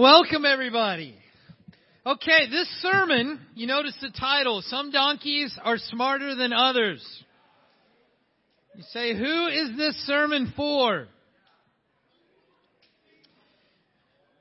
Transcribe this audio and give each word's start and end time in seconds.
Welcome, 0.00 0.44
everybody. 0.44 1.12
Okay, 2.06 2.48
this 2.48 2.68
sermon, 2.82 3.40
you 3.56 3.66
notice 3.66 3.96
the 4.00 4.10
title, 4.10 4.62
Some 4.64 4.92
Donkeys 4.92 5.58
Are 5.60 5.76
Smarter 5.76 6.36
Than 6.36 6.52
Others. 6.52 7.04
You 8.76 8.84
say, 8.92 9.18
Who 9.18 9.48
is 9.48 9.76
this 9.76 9.96
sermon 10.06 10.52
for? 10.54 11.08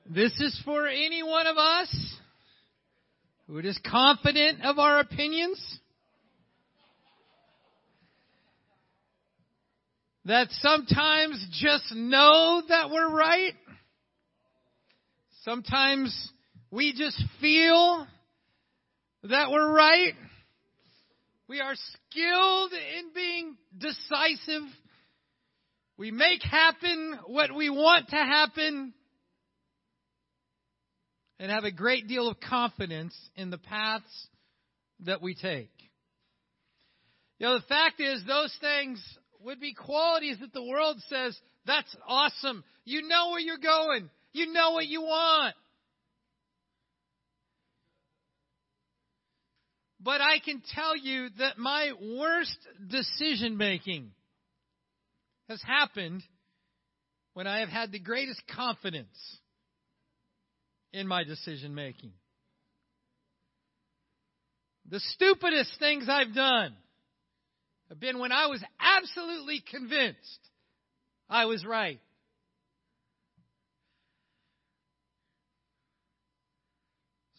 This 0.08 0.32
is 0.40 0.62
for 0.64 0.88
any 0.88 1.24
one 1.24 1.48
of 1.48 1.58
us 1.58 2.16
who 3.48 3.58
is 3.58 3.80
confident 3.84 4.64
of 4.64 4.78
our 4.78 5.00
opinions. 5.00 5.80
That 10.26 10.50
sometimes 10.52 11.44
just 11.60 11.96
know 11.96 12.62
that 12.70 12.92
we're 12.92 13.10
right 13.10 13.56
Sometimes 15.48 16.14
we 16.72 16.92
just 16.92 17.24
feel 17.40 18.06
that 19.24 19.50
we're 19.50 19.72
right. 19.74 20.14
We 21.48 21.62
are 21.62 21.74
skilled 21.74 22.74
in 22.74 23.14
being 23.16 23.56
decisive. 23.78 24.64
We 25.98 26.12
make 26.12 26.44
happen 26.44 27.18
what 27.28 27.56
we 27.56 27.70
want 27.70 28.10
to 28.10 28.18
happen 28.18 28.94
and 31.40 31.50
have 31.50 31.64
a 31.64 31.72
great 31.72 32.10
deal 32.10 32.28
of 32.28 32.42
confidence 32.42 33.16
in 33.38 33.50
the 33.50 33.58
paths 33.58 34.28
that 35.06 35.22
we 35.22 35.34
take. 35.34 35.72
You 37.40 37.48
know, 37.48 37.54
the 37.54 37.66
fact 37.68 38.02
is, 38.02 38.22
those 38.28 38.54
things 38.60 39.02
would 39.46 39.62
be 39.62 39.74
qualities 39.74 40.40
that 40.42 40.52
the 40.52 40.66
world 40.66 41.02
says, 41.08 41.40
that's 41.66 41.96
awesome. 42.06 42.66
You 42.84 43.08
know 43.08 43.30
where 43.30 43.40
you're 43.40 43.58
going. 43.58 44.10
You 44.38 44.54
know 44.54 44.74
what 44.74 44.86
you 44.86 45.02
want. 45.02 45.56
But 50.00 50.22
I 50.22 50.38
can 50.38 50.62
tell 50.76 50.96
you 50.96 51.30
that 51.40 51.58
my 51.58 51.92
worst 52.00 52.56
decision 52.88 53.58
making 53.58 54.12
has 55.50 55.60
happened 55.64 56.22
when 57.34 57.48
I 57.48 57.62
have 57.62 57.70
had 57.70 57.92
the 57.92 57.98
greatest 57.98 58.44
confidence 58.56 59.18
in 60.94 61.08
my 61.08 61.24
decision 61.24 61.74
making. 61.74 62.12
The 64.88 65.00
stupidest 65.16 65.80
things 65.80 66.08
I've 66.08 66.36
done 66.36 66.76
have 67.90 68.00
been 68.00 68.20
when 68.20 68.32
I 68.32 68.46
was 68.46 68.64
absolutely 68.80 69.64
convinced 69.68 70.40
I 71.28 71.46
was 71.46 71.66
right. 71.66 72.00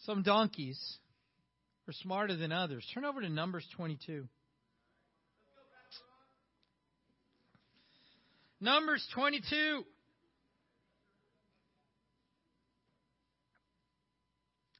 Some 0.09 0.23
donkeys 0.23 0.97
are 1.87 1.93
smarter 1.93 2.35
than 2.35 2.51
others. 2.51 2.83
Turn 2.95 3.05
over 3.05 3.21
to 3.21 3.29
Numbers 3.29 3.63
22. 3.75 4.27
Numbers 8.59 9.07
22. 9.13 9.83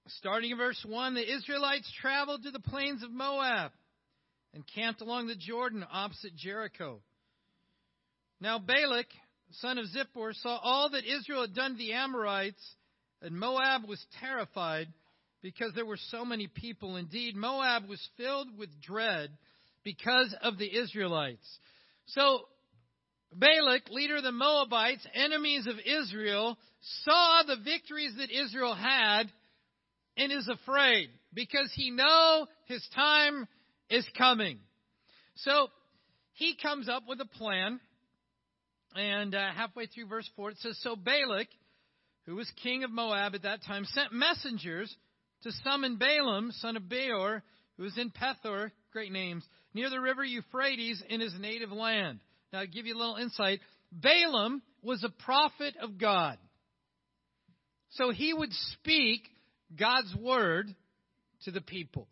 Starting 0.08 0.50
in 0.50 0.58
verse 0.58 0.84
1, 0.84 1.14
the 1.14 1.32
Israelites 1.32 1.94
traveled 2.02 2.42
to 2.42 2.50
the 2.50 2.60
plains 2.60 3.04
of 3.04 3.12
Moab 3.12 3.72
and 4.56 4.64
camped 4.74 5.02
along 5.02 5.28
the 5.28 5.36
Jordan 5.36 5.86
opposite 5.94 6.36
Jericho. 6.36 7.02
Now 8.42 8.58
Balak, 8.58 9.06
son 9.52 9.78
of 9.78 9.86
Zippor, 9.96 10.34
saw 10.42 10.58
all 10.58 10.90
that 10.90 11.06
Israel 11.06 11.42
had 11.42 11.54
done 11.54 11.74
to 11.74 11.78
the 11.78 11.94
Amorites, 11.94 12.68
and 13.22 13.38
Moab 13.38 13.88
was 13.88 14.04
terrified 14.20 14.88
because 15.42 15.72
there 15.74 15.86
were 15.86 16.00
so 16.10 16.26
many 16.26 16.48
people. 16.48 16.96
Indeed, 16.96 17.36
Moab 17.36 17.88
was 17.88 18.06
filled 18.18 18.58
with 18.58 18.70
dread 18.82 19.30
because 19.84 20.36
of 20.42 20.58
the 20.58 20.78
Israelites. 20.78 21.60
So, 22.08 22.42
Balak, 23.34 23.90
leader 23.90 24.18
of 24.18 24.24
the 24.24 24.32
Moabites, 24.32 25.06
enemies 25.14 25.68
of 25.68 25.76
Israel, 25.86 26.58
saw 27.04 27.44
the 27.46 27.58
victories 27.64 28.14
that 28.18 28.32
Israel 28.32 28.76
had 28.76 29.24
and 30.18 30.32
is 30.32 30.48
afraid 30.48 31.10
because 31.34 31.72
he 31.76 31.92
know 31.92 32.48
his 32.66 32.86
time 32.96 33.48
is 33.90 34.06
coming. 34.18 34.60
So, 35.36 35.68
he 36.34 36.56
comes 36.62 36.90
up 36.90 37.04
with 37.08 37.20
a 37.22 37.26
plan. 37.26 37.80
And 38.96 39.36
uh, 39.36 39.52
halfway 39.56 39.86
through 39.86 40.08
verse 40.08 40.28
4, 40.36 40.52
it 40.52 40.58
says, 40.60 40.80
So 40.82 40.96
Balak, 40.96 41.48
who 42.26 42.36
was 42.36 42.52
king 42.64 42.84
of 42.84 42.92
Moab 42.92 43.36
at 43.36 43.44
that 43.44 43.64
time, 43.64 43.86
sent 43.86 44.12
messengers 44.12 44.94
to 45.44 45.52
summon 45.64 45.98
Balaam, 45.98 46.52
son 46.52 46.78
of 46.78 46.90
Beor, 46.90 47.44
who 47.78 47.84
was 47.84 47.98
in 47.98 48.12
Pethor, 48.12 48.72
great 48.92 49.12
names, 49.12 49.44
near 49.74 49.90
the 49.90 50.00
river 50.00 50.24
Euphrates 50.24 51.02
in 51.10 51.22
his 51.22 51.34
native 51.40 51.72
land. 51.72 52.20
Now, 52.52 52.60
I'll 52.60 52.68
give 52.68 52.86
you 52.86 52.96
a 52.96 52.98
little 52.98 53.16
insight. 53.16 53.60
Balaam 53.92 54.62
was 54.82 55.04
a 55.04 55.24
prophet 55.24 55.76
of 55.82 55.98
God. 55.98 56.38
So 57.92 58.12
he 58.12 58.34
would 58.34 58.52
speak 58.74 59.22
God's 59.78 60.14
word 60.16 60.68
to 61.44 61.52
the 61.52 61.62
people. 61.62 62.08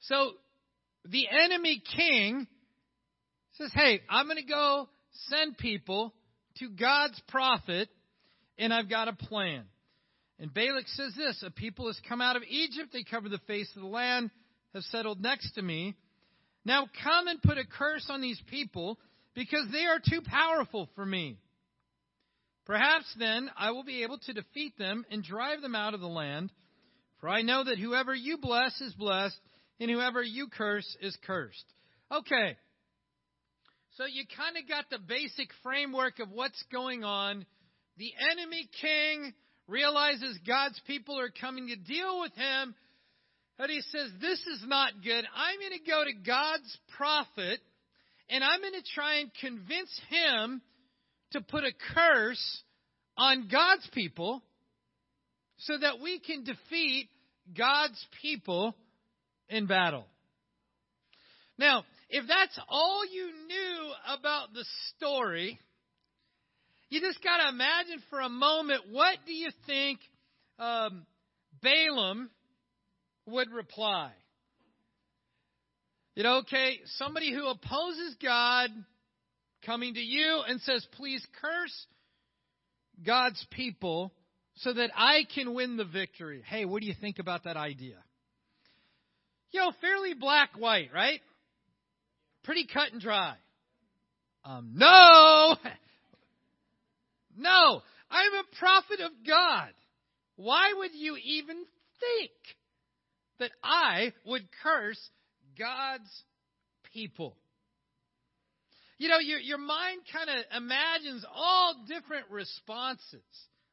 So 0.00 0.32
the 1.04 1.26
enemy 1.28 1.82
king 1.96 2.46
says, 3.52 3.70
Hey, 3.74 4.00
I'm 4.08 4.26
going 4.26 4.38
to 4.38 4.44
go 4.44 4.88
send 5.28 5.58
people 5.58 6.14
to 6.58 6.68
God's 6.68 7.20
prophet, 7.28 7.88
and 8.58 8.72
I've 8.72 8.90
got 8.90 9.08
a 9.08 9.12
plan. 9.12 9.64
And 10.42 10.52
Balak 10.52 10.88
says 10.88 11.14
this 11.16 11.40
A 11.46 11.52
people 11.52 11.86
has 11.86 11.98
come 12.08 12.20
out 12.20 12.34
of 12.34 12.42
Egypt, 12.42 12.90
they 12.92 13.04
cover 13.04 13.28
the 13.28 13.38
face 13.46 13.70
of 13.76 13.82
the 13.82 13.88
land, 13.88 14.28
have 14.74 14.82
settled 14.82 15.22
next 15.22 15.52
to 15.52 15.62
me. 15.62 15.94
Now 16.64 16.88
come 17.04 17.28
and 17.28 17.40
put 17.40 17.58
a 17.58 17.64
curse 17.64 18.06
on 18.10 18.20
these 18.20 18.42
people, 18.50 18.98
because 19.34 19.66
they 19.70 19.84
are 19.84 20.00
too 20.00 20.20
powerful 20.20 20.88
for 20.96 21.06
me. 21.06 21.38
Perhaps 22.66 23.06
then 23.20 23.52
I 23.56 23.70
will 23.70 23.84
be 23.84 24.02
able 24.02 24.18
to 24.18 24.32
defeat 24.32 24.76
them 24.76 25.04
and 25.12 25.22
drive 25.22 25.62
them 25.62 25.76
out 25.76 25.94
of 25.94 26.00
the 26.00 26.08
land. 26.08 26.50
For 27.20 27.28
I 27.28 27.42
know 27.42 27.62
that 27.62 27.78
whoever 27.78 28.12
you 28.12 28.36
bless 28.36 28.80
is 28.80 28.94
blessed, 28.94 29.38
and 29.78 29.88
whoever 29.88 30.24
you 30.24 30.48
curse 30.48 30.96
is 31.00 31.16
cursed. 31.24 31.64
Okay. 32.10 32.56
So 33.96 34.06
you 34.06 34.24
kind 34.36 34.56
of 34.56 34.68
got 34.68 34.90
the 34.90 34.98
basic 34.98 35.50
framework 35.62 36.18
of 36.18 36.32
what's 36.32 36.62
going 36.72 37.04
on. 37.04 37.46
The 37.96 38.12
enemy 38.32 38.68
king 38.80 39.34
realizes 39.68 40.38
God's 40.46 40.80
people 40.86 41.18
are 41.18 41.30
coming 41.30 41.68
to 41.68 41.76
deal 41.76 42.20
with 42.20 42.34
him, 42.34 42.74
and 43.58 43.70
he 43.70 43.80
says, 43.80 44.10
This 44.20 44.40
is 44.40 44.64
not 44.66 45.02
good. 45.02 45.24
I'm 45.34 45.58
going 45.58 45.78
to 45.78 45.90
go 45.90 46.04
to 46.04 46.12
God's 46.26 46.78
prophet, 46.96 47.60
and 48.28 48.42
I'm 48.42 48.60
going 48.60 48.72
to 48.72 48.92
try 48.94 49.16
and 49.16 49.30
convince 49.40 50.00
him 50.08 50.62
to 51.32 51.40
put 51.40 51.64
a 51.64 51.72
curse 51.94 52.62
on 53.16 53.48
God's 53.50 53.88
people 53.92 54.42
so 55.58 55.78
that 55.78 56.00
we 56.00 56.18
can 56.18 56.44
defeat 56.44 57.08
God's 57.56 58.04
people 58.20 58.74
in 59.48 59.66
battle. 59.66 60.06
Now, 61.58 61.84
if 62.08 62.26
that's 62.26 62.58
all 62.68 63.04
you 63.06 63.26
knew 63.46 63.92
about 64.18 64.52
the 64.54 64.64
story, 64.96 65.58
you 66.92 67.00
just 67.00 67.24
got 67.24 67.38
to 67.38 67.48
imagine 67.48 68.02
for 68.10 68.20
a 68.20 68.28
moment 68.28 68.82
what 68.90 69.16
do 69.26 69.32
you 69.32 69.48
think 69.66 69.98
um, 70.58 71.06
Balaam 71.62 72.28
would 73.26 73.50
reply? 73.50 74.10
You 76.14 76.24
know, 76.24 76.36
okay, 76.40 76.80
somebody 76.98 77.32
who 77.32 77.46
opposes 77.46 78.14
God 78.22 78.68
coming 79.64 79.94
to 79.94 80.00
you 80.00 80.42
and 80.46 80.60
says, 80.60 80.86
please 80.92 81.26
curse 81.40 81.86
God's 83.06 83.42
people 83.50 84.12
so 84.56 84.74
that 84.74 84.90
I 84.94 85.22
can 85.34 85.54
win 85.54 85.78
the 85.78 85.86
victory. 85.86 86.42
Hey, 86.46 86.66
what 86.66 86.82
do 86.82 86.86
you 86.86 86.94
think 87.00 87.18
about 87.18 87.44
that 87.44 87.56
idea? 87.56 87.96
You 89.52 89.60
know, 89.60 89.72
fairly 89.80 90.12
black 90.12 90.58
white, 90.58 90.90
right? 90.94 91.22
Pretty 92.44 92.66
cut 92.70 92.92
and 92.92 93.00
dry. 93.00 93.36
Um, 94.44 94.72
no! 94.74 95.56
No, 97.36 97.82
I'm 98.10 98.34
a 98.34 98.56
prophet 98.58 99.00
of 99.00 99.12
God. 99.26 99.70
Why 100.36 100.72
would 100.76 100.92
you 100.94 101.16
even 101.16 101.56
think 101.56 102.32
that 103.38 103.50
I 103.62 104.12
would 104.26 104.46
curse 104.62 105.00
God's 105.58 106.10
people? 106.92 107.36
You 108.98 109.08
know, 109.08 109.18
your, 109.18 109.38
your 109.38 109.58
mind 109.58 110.02
kind 110.12 110.30
of 110.30 110.62
imagines 110.62 111.24
all 111.34 111.74
different 111.88 112.30
responses. 112.30 113.24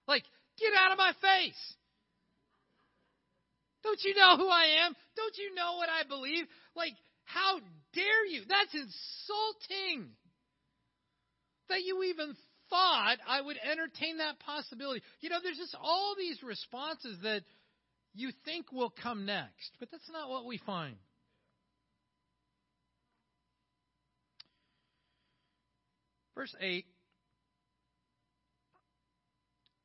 Like, 0.07 0.23
get 0.57 0.73
out 0.73 0.91
of 0.91 0.97
my 0.97 1.11
face. 1.21 1.73
Don't 3.83 3.99
you 4.03 4.15
know 4.15 4.37
who 4.37 4.49
I 4.49 4.85
am? 4.85 4.95
Don't 5.15 5.37
you 5.37 5.55
know 5.55 5.77
what 5.77 5.89
I 5.89 6.07
believe? 6.07 6.45
Like, 6.75 6.93
how 7.25 7.59
dare 7.93 8.25
you? 8.25 8.41
That's 8.47 8.73
insulting 8.73 10.09
that 11.69 11.83
you 11.83 12.03
even 12.03 12.35
thought 12.69 13.17
I 13.27 13.41
would 13.41 13.57
entertain 13.57 14.17
that 14.17 14.39
possibility. 14.39 15.01
You 15.21 15.29
know, 15.29 15.37
there's 15.41 15.57
just 15.57 15.75
all 15.81 16.15
these 16.17 16.41
responses 16.43 17.17
that 17.23 17.43
you 18.13 18.31
think 18.45 18.71
will 18.71 18.93
come 19.01 19.25
next, 19.25 19.71
but 19.79 19.89
that's 19.91 20.09
not 20.11 20.29
what 20.29 20.45
we 20.45 20.57
find. 20.59 20.95
Verse 26.35 26.55
8 26.61 26.85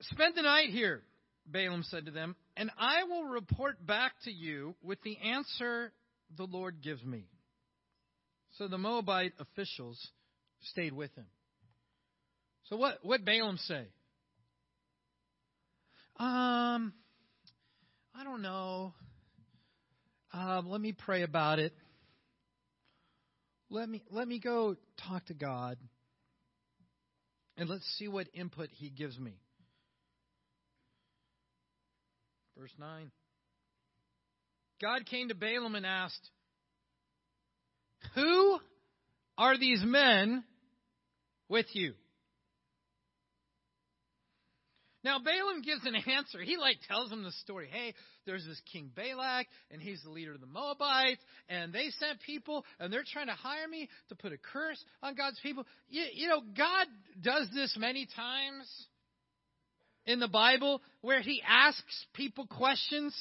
Spend 0.02 0.34
the 0.36 0.42
night 0.42 0.68
here, 0.68 1.02
Balaam 1.46 1.82
said 1.82 2.06
to 2.06 2.12
them, 2.12 2.36
and 2.56 2.70
I 2.78 3.04
will 3.04 3.24
report 3.24 3.84
back 3.84 4.12
to 4.24 4.30
you 4.30 4.74
with 4.82 5.02
the 5.02 5.16
answer 5.18 5.92
the 6.36 6.44
Lord 6.44 6.82
gives 6.82 7.02
me. 7.02 7.26
So 8.58 8.68
the 8.68 8.78
Moabite 8.78 9.32
officials 9.40 9.98
stayed 10.62 10.92
with 10.92 11.14
him. 11.14 11.26
So 12.68 12.76
what 12.76 12.98
what 13.02 13.24
Balaam 13.24 13.58
say? 13.58 13.86
Um 16.18 16.92
I 18.16 18.22
don't 18.22 18.42
know. 18.42 18.94
Um, 20.32 20.68
let 20.68 20.80
me 20.80 20.92
pray 20.92 21.22
about 21.22 21.58
it. 21.58 21.72
Let 23.70 23.88
me 23.88 24.02
let 24.10 24.28
me 24.28 24.38
go 24.38 24.76
talk 25.08 25.24
to 25.26 25.34
God. 25.34 25.78
And 27.56 27.68
let's 27.68 27.84
see 27.98 28.08
what 28.08 28.26
input 28.34 28.68
he 28.72 28.90
gives 28.90 29.18
me. 29.18 29.38
Verse 32.58 32.72
9. 32.78 33.10
God 34.80 35.06
came 35.06 35.28
to 35.28 35.34
Balaam 35.34 35.74
and 35.74 35.86
asked, 35.86 36.30
Who 38.14 38.58
are 39.38 39.56
these 39.56 39.82
men 39.84 40.44
with 41.48 41.66
you? 41.72 41.94
Now 45.04 45.18
Balaam 45.18 45.60
gives 45.62 45.84
an 45.84 45.94
answer. 45.94 46.40
He 46.40 46.56
like 46.56 46.78
tells 46.88 47.12
him 47.12 47.22
the 47.22 47.32
story. 47.32 47.68
Hey, 47.70 47.94
there's 48.24 48.44
this 48.46 48.60
king 48.72 48.90
Balak, 48.96 49.46
and 49.70 49.80
he's 49.80 50.02
the 50.02 50.10
leader 50.10 50.32
of 50.32 50.40
the 50.40 50.46
Moabites, 50.46 51.20
and 51.48 51.72
they 51.72 51.90
sent 51.98 52.20
people, 52.20 52.64
and 52.80 52.90
they're 52.90 53.04
trying 53.12 53.26
to 53.26 53.34
hire 53.34 53.68
me 53.68 53.88
to 54.08 54.14
put 54.14 54.32
a 54.32 54.38
curse 54.38 54.82
on 55.02 55.14
God's 55.14 55.38
people. 55.40 55.66
You, 55.88 56.04
you 56.12 56.28
know, 56.28 56.40
God 56.56 56.86
does 57.20 57.48
this 57.54 57.76
many 57.78 58.08
times 58.16 58.86
in 60.06 60.20
the 60.20 60.28
Bible 60.28 60.80
where 61.02 61.20
He 61.20 61.42
asks 61.46 62.06
people 62.14 62.46
questions. 62.46 63.14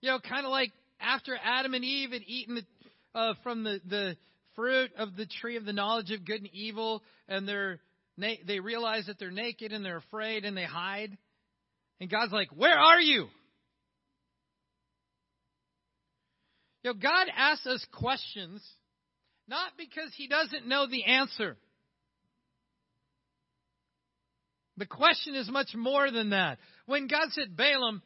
You 0.00 0.10
know, 0.10 0.18
kind 0.18 0.44
of 0.44 0.50
like 0.50 0.72
after 1.00 1.38
Adam 1.42 1.74
and 1.74 1.84
Eve 1.84 2.10
had 2.10 2.22
eaten 2.26 2.56
the, 2.56 3.18
uh, 3.18 3.34
from 3.44 3.62
the 3.62 3.80
the 3.88 4.16
fruit 4.56 4.90
of 4.98 5.16
the 5.16 5.26
tree 5.40 5.56
of 5.56 5.64
the 5.64 5.72
knowledge 5.72 6.10
of 6.10 6.24
good 6.24 6.40
and 6.40 6.50
evil, 6.52 7.02
and 7.28 7.46
they're 7.48 7.80
they 8.16 8.60
realize 8.60 9.06
that 9.06 9.18
they're 9.18 9.30
naked 9.30 9.72
and 9.72 9.84
they're 9.84 9.96
afraid 9.96 10.44
and 10.44 10.56
they 10.56 10.64
hide. 10.64 11.16
And 12.00 12.10
God's 12.10 12.32
like, 12.32 12.48
Where 12.54 12.78
are 12.78 13.00
you? 13.00 13.28
You 16.82 16.92
know, 16.92 16.94
God 16.94 17.28
asks 17.34 17.66
us 17.66 17.84
questions 17.92 18.62
not 19.48 19.72
because 19.76 20.10
He 20.16 20.28
doesn't 20.28 20.66
know 20.66 20.86
the 20.86 21.04
answer. 21.04 21.56
The 24.76 24.86
question 24.86 25.34
is 25.34 25.48
much 25.48 25.74
more 25.74 26.10
than 26.10 26.30
that. 26.30 26.58
When 26.86 27.06
God 27.06 27.28
said, 27.30 27.56
Balaam, 27.56 28.02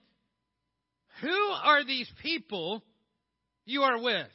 who 1.22 1.28
are 1.64 1.84
these 1.84 2.10
people 2.22 2.82
you 3.64 3.82
are 3.82 4.00
with? 4.00 4.28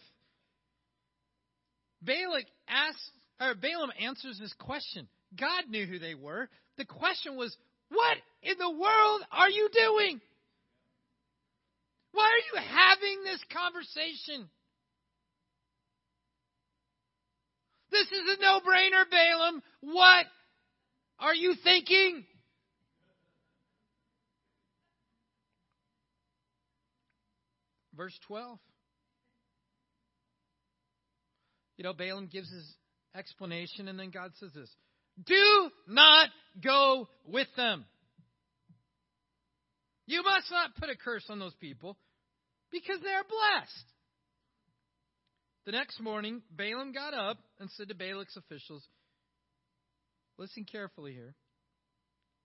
Balak 2.02 2.46
asks, 2.68 3.12
or 3.40 3.56
Balaam 3.56 3.92
answers 4.00 4.40
this 4.40 4.54
question. 4.60 5.08
God 5.40 5.70
knew 5.70 5.86
who 5.86 6.00
they 6.00 6.16
were. 6.16 6.50
The 6.78 6.86
question 6.86 7.36
was, 7.36 7.56
what 7.90 8.18
in 8.42 8.58
the 8.58 8.70
world 8.70 9.22
are 9.32 9.50
you 9.50 9.70
doing? 9.72 10.22
Why 12.12 12.24
are 12.24 12.60
you 12.62 12.68
having 12.70 13.24
this 13.24 13.44
conversation? 13.52 14.50
This 17.92 18.08
is 18.08 18.38
a 18.38 18.42
no 18.42 18.60
brainer, 18.60 19.10
Balaam. 19.10 19.62
What 19.82 20.26
are 21.20 21.36
you 21.36 21.56
thinking? 21.64 22.26
Verse 27.96 28.18
12. 28.28 28.58
You 31.78 31.84
know, 31.84 31.94
Balaam 31.94 32.28
gives 32.32 32.52
his 32.52 32.76
explanation, 33.16 33.88
and 33.88 34.00
then 34.00 34.10
God 34.10 34.32
says 34.40 34.52
this 34.54 34.70
do 35.22 35.70
not 35.88 36.30
go 36.62 37.08
with 37.28 37.48
them. 37.56 37.86
You 40.06 40.24
must 40.24 40.52
not 40.52 40.76
put 40.76 40.90
a 40.90 40.96
curse 40.96 41.26
on 41.30 41.40
those 41.40 41.56
people 41.56 41.98
because 42.72 43.00
they 43.02 43.10
are 43.10 43.24
blessed. 43.24 43.86
The 45.66 45.72
next 45.72 46.02
morning, 46.02 46.42
Balaam 46.52 46.92
got 46.92 47.14
up 47.14 47.38
and 47.60 47.70
said 47.72 47.88
to 47.88 47.96
Balak's 47.96 48.36
officials, 48.36 48.84
Listen 50.38 50.66
carefully 50.70 51.14
here. 51.14 51.36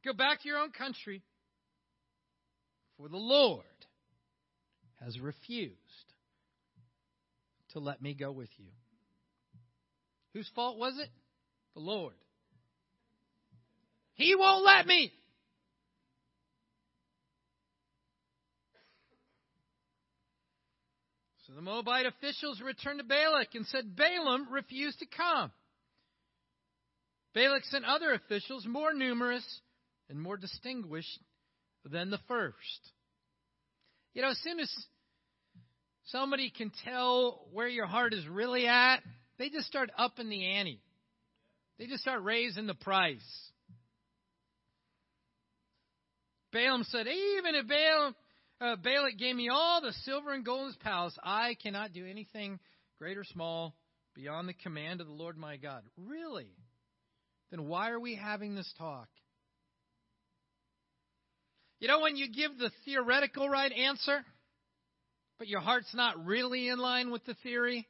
Go 0.05 0.12
back 0.12 0.43
to 0.43 0.49
your 0.49 0.59
own 0.59 0.71
country, 0.71 1.23
for 2.97 3.09
the 3.09 3.17
Lord 3.17 3.64
has 5.03 5.19
refused 5.19 5.75
to 7.71 7.81
let 7.81 8.00
me 8.00 8.14
go 8.14 8.31
with 8.31 8.50
you. 8.59 8.67
Whose 10.35 10.49
fault 10.55 10.79
was 10.79 10.94
it? 10.99 11.09
The 11.75 11.81
Lord. 11.81 12.14
He 14.19 14.35
won't 14.35 14.65
let 14.65 14.85
me. 14.85 15.12
So 21.47 21.55
the 21.55 21.62
Moabite 21.62 22.05
officials 22.05 22.61
returned 22.61 22.99
to 22.99 23.05
Balak 23.05 23.55
and 23.55 23.65
said, 23.67 23.97
Balaam 23.97 24.49
refused 24.53 24.99
to 24.99 25.06
come. 25.06 25.53
Balak 27.32 27.65
sent 27.67 27.85
other 27.85 28.12
officials, 28.12 28.67
more 28.67 28.93
numerous 28.93 29.44
and 30.11 30.21
more 30.21 30.37
distinguished 30.37 31.21
than 31.85 32.11
the 32.11 32.19
first. 32.26 32.91
You 34.14 34.23
know, 34.23 34.31
as 34.31 34.38
soon 34.43 34.59
as 34.59 34.71
somebody 36.06 36.50
can 36.50 36.73
tell 36.85 37.47
where 37.53 37.69
your 37.69 37.87
heart 37.87 38.12
is 38.14 38.26
really 38.26 38.67
at, 38.67 38.99
they 39.38 39.49
just 39.49 39.69
start 39.69 39.91
upping 39.97 40.29
the 40.29 40.44
ante. 40.44 40.82
They 41.79 41.87
just 41.87 42.02
start 42.02 42.25
raising 42.25 42.66
the 42.66 42.75
price. 42.75 43.23
Balaam 46.52 46.85
said, 46.85 47.07
Even 47.07 47.55
if 47.55 47.67
Balaam, 47.67 48.14
uh, 48.61 48.76
Balak 48.76 49.19
gave 49.19 49.37
me 49.37 49.49
all 49.49 49.81
the 49.81 49.93
silver 50.05 50.33
and 50.33 50.45
gold 50.45 50.62
in 50.62 50.67
his 50.69 50.76
palace, 50.76 51.17
I 51.23 51.57
cannot 51.62 51.93
do 51.93 52.07
anything 52.07 52.59
great 52.99 53.17
or 53.17 53.25
small 53.25 53.75
beyond 54.14 54.49
the 54.49 54.55
command 54.55 55.00
of 55.00 55.07
the 55.07 55.12
Lord 55.12 55.37
my 55.37 55.57
God. 55.57 55.83
Really? 55.97 56.50
Then 57.50 57.69
why 57.69 57.90
are 57.90 58.00
we 58.00 58.14
having 58.14 58.55
this 58.55 58.73
talk? 58.78 59.09
You 61.81 61.87
know, 61.87 62.00
when 62.00 62.17
you 62.17 62.33
give 62.33 62.59
the 62.59 62.71
theoretical 62.85 63.49
right 63.49 63.71
answer, 63.71 64.25
but 65.38 65.47
your 65.47 65.61
heart's 65.61 65.95
not 65.95 66.25
really 66.25 66.69
in 66.69 66.78
line 66.78 67.12
with 67.12 67.25
the 67.25 67.35
theory, 67.45 67.87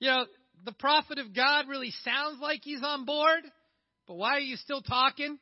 you 0.00 0.08
know, 0.08 0.26
the 0.64 0.72
prophet 0.72 1.18
of 1.18 1.34
God 1.34 1.66
really 1.68 1.92
sounds 2.04 2.40
like 2.40 2.60
he's 2.62 2.82
on 2.82 3.04
board, 3.04 3.40
but 4.06 4.14
why 4.14 4.32
are 4.32 4.40
you 4.40 4.56
still 4.56 4.82
talking? 4.82 5.38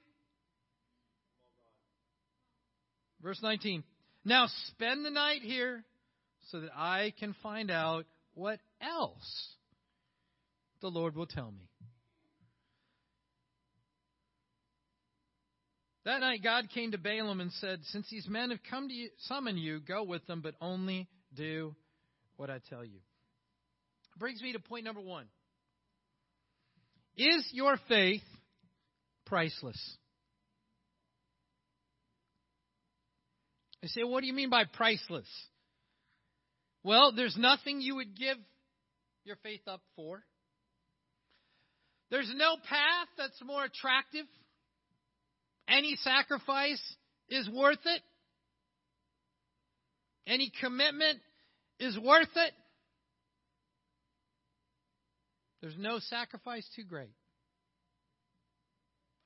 Verse 3.27 3.43
19. 3.43 3.83
Now 4.25 4.47
spend 4.69 5.05
the 5.05 5.11
night 5.11 5.43
here 5.43 5.83
so 6.53 6.61
that 6.61 6.71
I 6.77 7.13
can 7.19 7.35
find 7.43 7.73
out 7.73 8.07
what 8.35 8.61
else 8.81 9.49
the 10.81 10.87
Lord 10.87 11.17
will 11.17 11.27
tell 11.27 11.51
me. 11.51 11.69
That 16.05 16.21
night 16.21 16.45
God 16.45 16.69
came 16.73 16.93
to 16.93 16.99
Balaam 16.99 17.41
and 17.41 17.51
said, 17.55 17.81
Since 17.87 18.09
these 18.09 18.29
men 18.29 18.51
have 18.51 18.61
come 18.71 18.87
to 18.87 18.95
you, 18.95 19.09
summon 19.27 19.59
you, 19.59 19.81
go 19.81 20.05
with 20.05 20.25
them, 20.29 20.41
but 20.41 20.55
only 20.61 21.09
do 21.35 21.75
what 22.37 22.49
I 22.49 22.61
tell 22.71 22.85
you. 22.85 23.01
Brings 24.17 24.41
me 24.41 24.53
to 24.53 24.61
point 24.61 24.85
number 24.85 25.01
one. 25.01 25.27
Is 27.17 27.45
your 27.51 27.77
faith 27.89 28.23
priceless? 29.25 29.97
I 33.83 33.89
say, 33.89 34.03
what 34.03 34.21
do 34.21 34.27
you 34.27 34.33
mean 34.33 34.51
by 34.51 34.65
priceless? 34.65 35.29
Well, 36.83 37.13
there's 37.15 37.37
nothing 37.37 37.81
you 37.81 37.97
would 37.97 38.17
give 38.17 38.37
your 39.25 39.37
faith 39.43 39.63
up 39.67 39.83
for. 39.97 40.23
There's 42.11 42.33
no 42.35 42.57
path 42.69 43.09
that's 43.19 43.41
more 43.45 43.65
attractive. 43.65 44.27
Any 45.69 45.97
sacrifice 45.97 46.83
is 47.29 47.49
worth 47.51 47.85
it. 47.85 48.03
Any 50.27 50.53
commitment 50.61 51.19
is 51.79 51.99
worth 51.99 52.29
it. 52.37 52.53
There's 55.61 55.77
no 55.79 55.99
sacrifice 55.99 56.69
too 56.77 56.85
great. 56.85 57.11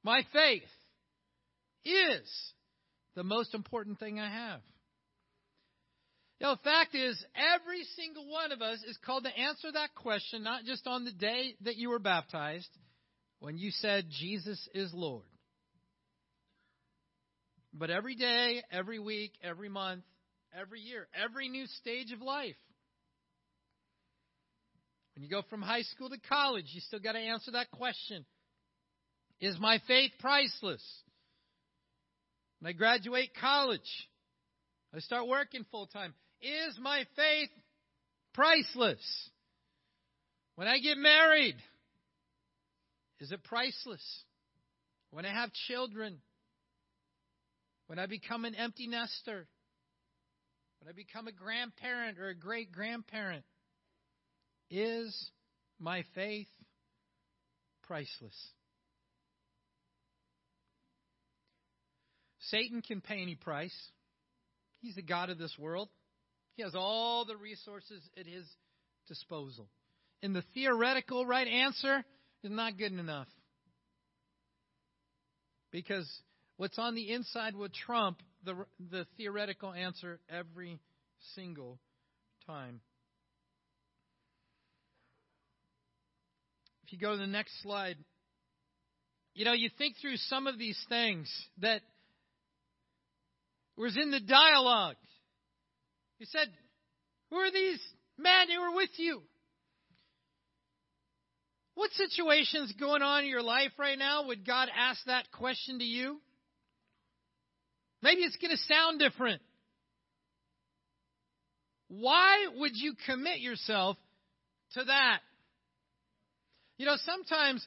My 0.02 0.22
faith 0.32 0.62
is 1.84 2.52
the 3.20 3.24
most 3.24 3.54
important 3.54 3.98
thing 3.98 4.18
I 4.18 4.30
have. 4.30 4.60
You 6.38 6.46
know, 6.46 6.54
the 6.54 6.62
fact 6.62 6.94
is, 6.94 7.22
every 7.36 7.84
single 7.94 8.26
one 8.30 8.50
of 8.50 8.62
us 8.62 8.78
is 8.88 8.96
called 9.04 9.24
to 9.24 9.38
answer 9.38 9.70
that 9.72 9.94
question, 9.94 10.42
not 10.42 10.64
just 10.64 10.86
on 10.86 11.04
the 11.04 11.12
day 11.12 11.54
that 11.66 11.76
you 11.76 11.90
were 11.90 11.98
baptized, 11.98 12.70
when 13.38 13.58
you 13.58 13.72
said, 13.72 14.06
Jesus 14.08 14.58
is 14.72 14.90
Lord. 14.94 15.26
But 17.74 17.90
every 17.90 18.14
day, 18.14 18.62
every 18.72 18.98
week, 18.98 19.32
every 19.44 19.68
month, 19.68 20.04
every 20.58 20.80
year, 20.80 21.06
every 21.14 21.50
new 21.50 21.66
stage 21.66 22.12
of 22.12 22.22
life. 22.22 22.56
When 25.14 25.24
you 25.24 25.28
go 25.28 25.42
from 25.50 25.60
high 25.60 25.82
school 25.82 26.08
to 26.08 26.18
college, 26.26 26.68
you 26.68 26.80
still 26.80 27.00
got 27.00 27.12
to 27.12 27.18
answer 27.18 27.50
that 27.50 27.70
question 27.70 28.24
Is 29.42 29.58
my 29.60 29.78
faith 29.86 30.12
priceless? 30.20 30.82
When 32.60 32.68
I 32.68 32.72
graduate 32.72 33.30
college, 33.40 33.80
I 34.94 35.00
start 35.00 35.26
working 35.26 35.64
full 35.70 35.86
time. 35.86 36.14
Is 36.42 36.78
my 36.80 37.06
faith 37.16 37.48
priceless? 38.34 39.30
When 40.56 40.68
I 40.68 40.78
get 40.78 40.98
married, 40.98 41.56
is 43.18 43.32
it 43.32 43.42
priceless? 43.44 44.02
When 45.10 45.24
I 45.24 45.32
have 45.32 45.50
children, 45.68 46.18
when 47.86 47.98
I 47.98 48.06
become 48.06 48.44
an 48.44 48.54
empty 48.54 48.86
nester, 48.86 49.46
when 50.80 50.88
I 50.88 50.92
become 50.92 51.28
a 51.28 51.32
grandparent 51.32 52.18
or 52.18 52.28
a 52.28 52.34
great 52.34 52.72
grandparent, 52.72 53.44
is 54.70 55.30
my 55.78 56.04
faith 56.14 56.46
priceless? 57.84 58.36
Satan 62.50 62.82
can 62.82 63.00
pay 63.00 63.22
any 63.22 63.34
price. 63.34 63.74
He's 64.80 64.94
the 64.94 65.02
God 65.02 65.30
of 65.30 65.38
this 65.38 65.54
world. 65.58 65.88
He 66.56 66.62
has 66.62 66.74
all 66.74 67.24
the 67.24 67.36
resources 67.36 68.02
at 68.18 68.26
his 68.26 68.44
disposal. 69.06 69.68
And 70.22 70.34
the 70.34 70.44
theoretical 70.54 71.24
right 71.24 71.46
answer 71.46 72.04
is 72.42 72.50
not 72.50 72.76
good 72.78 72.92
enough. 72.92 73.28
Because 75.70 76.08
what's 76.56 76.78
on 76.78 76.94
the 76.94 77.12
inside 77.12 77.54
will 77.54 77.68
trump 77.86 78.18
the, 78.44 78.66
the 78.90 79.06
theoretical 79.16 79.72
answer 79.72 80.18
every 80.28 80.78
single 81.34 81.78
time. 82.46 82.80
If 86.84 86.92
you 86.92 86.98
go 86.98 87.12
to 87.12 87.18
the 87.18 87.26
next 87.26 87.62
slide, 87.62 87.96
you 89.34 89.44
know, 89.44 89.52
you 89.52 89.70
think 89.78 89.96
through 90.00 90.16
some 90.16 90.46
of 90.46 90.58
these 90.58 90.78
things 90.88 91.30
that 91.58 91.82
was 93.80 93.96
in 93.96 94.10
the 94.10 94.20
dialogue. 94.20 94.96
He 96.18 96.26
said, 96.26 96.48
Who 97.30 97.36
are 97.36 97.50
these 97.50 97.80
men 98.18 98.48
who 98.48 98.60
are 98.60 98.76
with 98.76 98.90
you? 98.98 99.22
What 101.74 101.90
situations 101.92 102.74
going 102.78 103.00
on 103.00 103.24
in 103.24 103.30
your 103.30 103.42
life 103.42 103.72
right 103.78 103.98
now 103.98 104.26
would 104.26 104.46
God 104.46 104.68
ask 104.76 105.00
that 105.06 105.30
question 105.32 105.78
to 105.78 105.84
you? 105.84 106.20
Maybe 108.02 108.20
it's 108.22 108.36
going 108.36 108.50
to 108.50 108.74
sound 108.74 108.98
different. 108.98 109.40
Why 111.88 112.46
would 112.56 112.72
you 112.74 112.94
commit 113.06 113.40
yourself 113.40 113.96
to 114.74 114.84
that? 114.84 115.20
You 116.76 116.86
know, 116.86 116.96
sometimes 117.04 117.66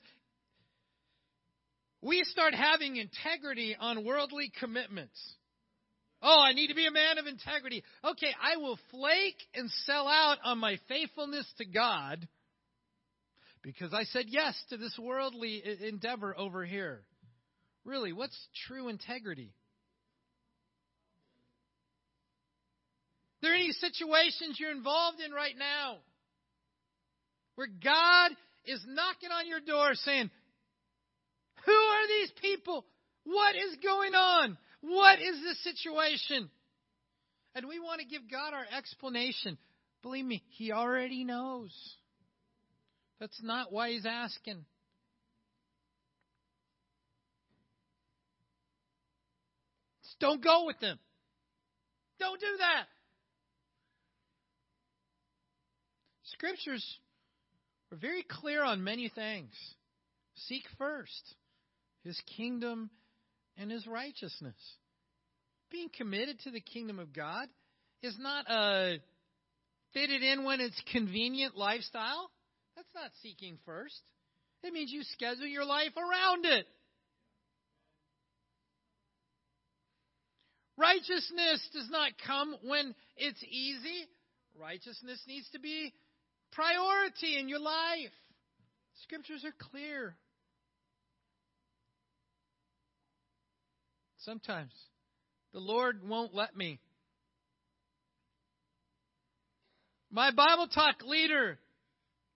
we 2.01 2.23
start 2.25 2.53
having 2.53 2.97
integrity 2.97 3.75
on 3.79 4.05
worldly 4.05 4.51
commitments. 4.59 5.19
Oh, 6.25 6.41
I 6.41 6.53
need 6.53 6.67
to 6.67 6.75
be 6.75 6.87
a 6.87 6.91
man 6.91 7.17
of 7.17 7.27
integrity. 7.27 7.83
Okay, 8.03 8.33
I 8.41 8.55
will 8.55 8.79
flake 8.91 9.35
and 9.53 9.69
sell 9.85 10.07
out 10.07 10.37
on 10.45 10.57
my 10.57 10.77
faithfulness 10.87 11.45
to 11.57 11.65
God 11.65 12.25
because 13.61 13.93
I 13.93 14.03
said 14.05 14.25
yes 14.29 14.55
to 14.69 14.77
this 14.77 14.97
worldly 14.97 15.61
endeavor 15.81 16.37
over 16.37 16.63
here. 16.63 17.01
Really, 17.83 18.13
what's 18.13 18.37
true 18.67 18.87
integrity? 18.87 19.53
Are 23.41 23.47
there 23.47 23.55
any 23.55 23.71
situations 23.73 24.57
you're 24.57 24.71
involved 24.71 25.19
in 25.19 25.33
right 25.33 25.55
now 25.59 25.97
where 27.55 27.67
God 27.67 28.31
is 28.65 28.81
knocking 28.87 29.31
on 29.31 29.49
your 29.49 29.59
door 29.59 29.91
saying, 29.95 30.31
Who 31.65 31.71
are 31.73 32.07
these 32.07 32.31
people? 32.41 32.85
What 33.25 33.55
is 33.55 33.75
going 33.83 34.13
on? 34.13 34.57
What 34.83 35.21
is 35.21 35.37
the 35.41 35.55
situation? 35.71 36.49
And 37.55 37.67
we 37.69 37.79
want 37.79 38.01
to 38.01 38.05
give 38.05 38.29
God 38.29 38.53
our 38.53 38.65
explanation. 38.77 39.57
Believe 40.01 40.25
me, 40.25 40.43
He 40.49 40.73
already 40.73 41.23
knows. 41.23 41.71
That's 43.17 43.41
not 43.41 43.71
why 43.71 43.91
He's 43.91 44.05
asking. 44.05 44.65
Just 50.03 50.19
don't 50.19 50.43
go 50.43 50.65
with 50.65 50.77
them. 50.81 50.99
Don't 52.19 52.41
do 52.41 52.57
that. 52.59 52.85
Scriptures 56.25 56.85
are 57.89 57.97
very 57.97 58.23
clear 58.23 58.65
on 58.65 58.83
many 58.83 59.07
things. 59.07 59.53
Seek 60.35 60.63
first 60.77 61.35
His 62.03 62.19
kingdom 62.35 62.89
and 63.57 63.71
his 63.71 63.85
righteousness. 63.87 64.55
Being 65.71 65.89
committed 65.95 66.39
to 66.41 66.51
the 66.51 66.61
kingdom 66.61 66.99
of 66.99 67.13
God 67.13 67.47
is 68.01 68.15
not 68.19 68.45
a 68.49 68.97
fit 69.93 70.09
it 70.09 70.23
in 70.23 70.43
when 70.43 70.59
it's 70.59 70.81
convenient 70.91 71.55
lifestyle. 71.55 72.29
That's 72.75 72.87
not 72.95 73.11
seeking 73.21 73.57
first. 73.65 73.99
It 74.63 74.73
means 74.73 74.91
you 74.91 75.03
schedule 75.03 75.47
your 75.47 75.65
life 75.65 75.95
around 75.97 76.45
it. 76.45 76.65
Righteousness 80.77 81.69
does 81.73 81.89
not 81.91 82.11
come 82.25 82.55
when 82.63 82.95
it's 83.15 83.43
easy. 83.43 84.07
Righteousness 84.59 85.21
needs 85.27 85.47
to 85.51 85.59
be 85.59 85.93
priority 86.51 87.37
in 87.37 87.47
your 87.47 87.59
life. 87.59 88.11
Scriptures 89.03 89.43
are 89.45 89.53
clear. 89.69 90.15
Sometimes 94.25 94.71
the 95.53 95.59
Lord 95.59 96.07
won't 96.07 96.33
let 96.33 96.55
me. 96.55 96.79
My 100.09 100.31
Bible 100.31 100.67
talk 100.67 101.03
leader, 101.03 101.59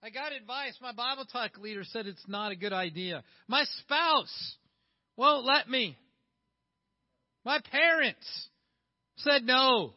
I 0.03 0.09
got 0.09 0.33
advice. 0.33 0.73
My 0.81 0.91
Bible 0.91 1.25
talk 1.25 1.57
leader 1.59 1.83
said 1.85 2.05
it's 2.05 2.27
not 2.27 2.51
a 2.51 2.55
good 2.55 2.73
idea. 2.73 3.23
My 3.47 3.63
spouse 3.79 4.55
won't 5.15 5.45
let 5.45 5.69
me. 5.69 5.97
My 7.45 7.59
parents 7.71 8.49
said 9.17 9.43
no. 9.43 9.93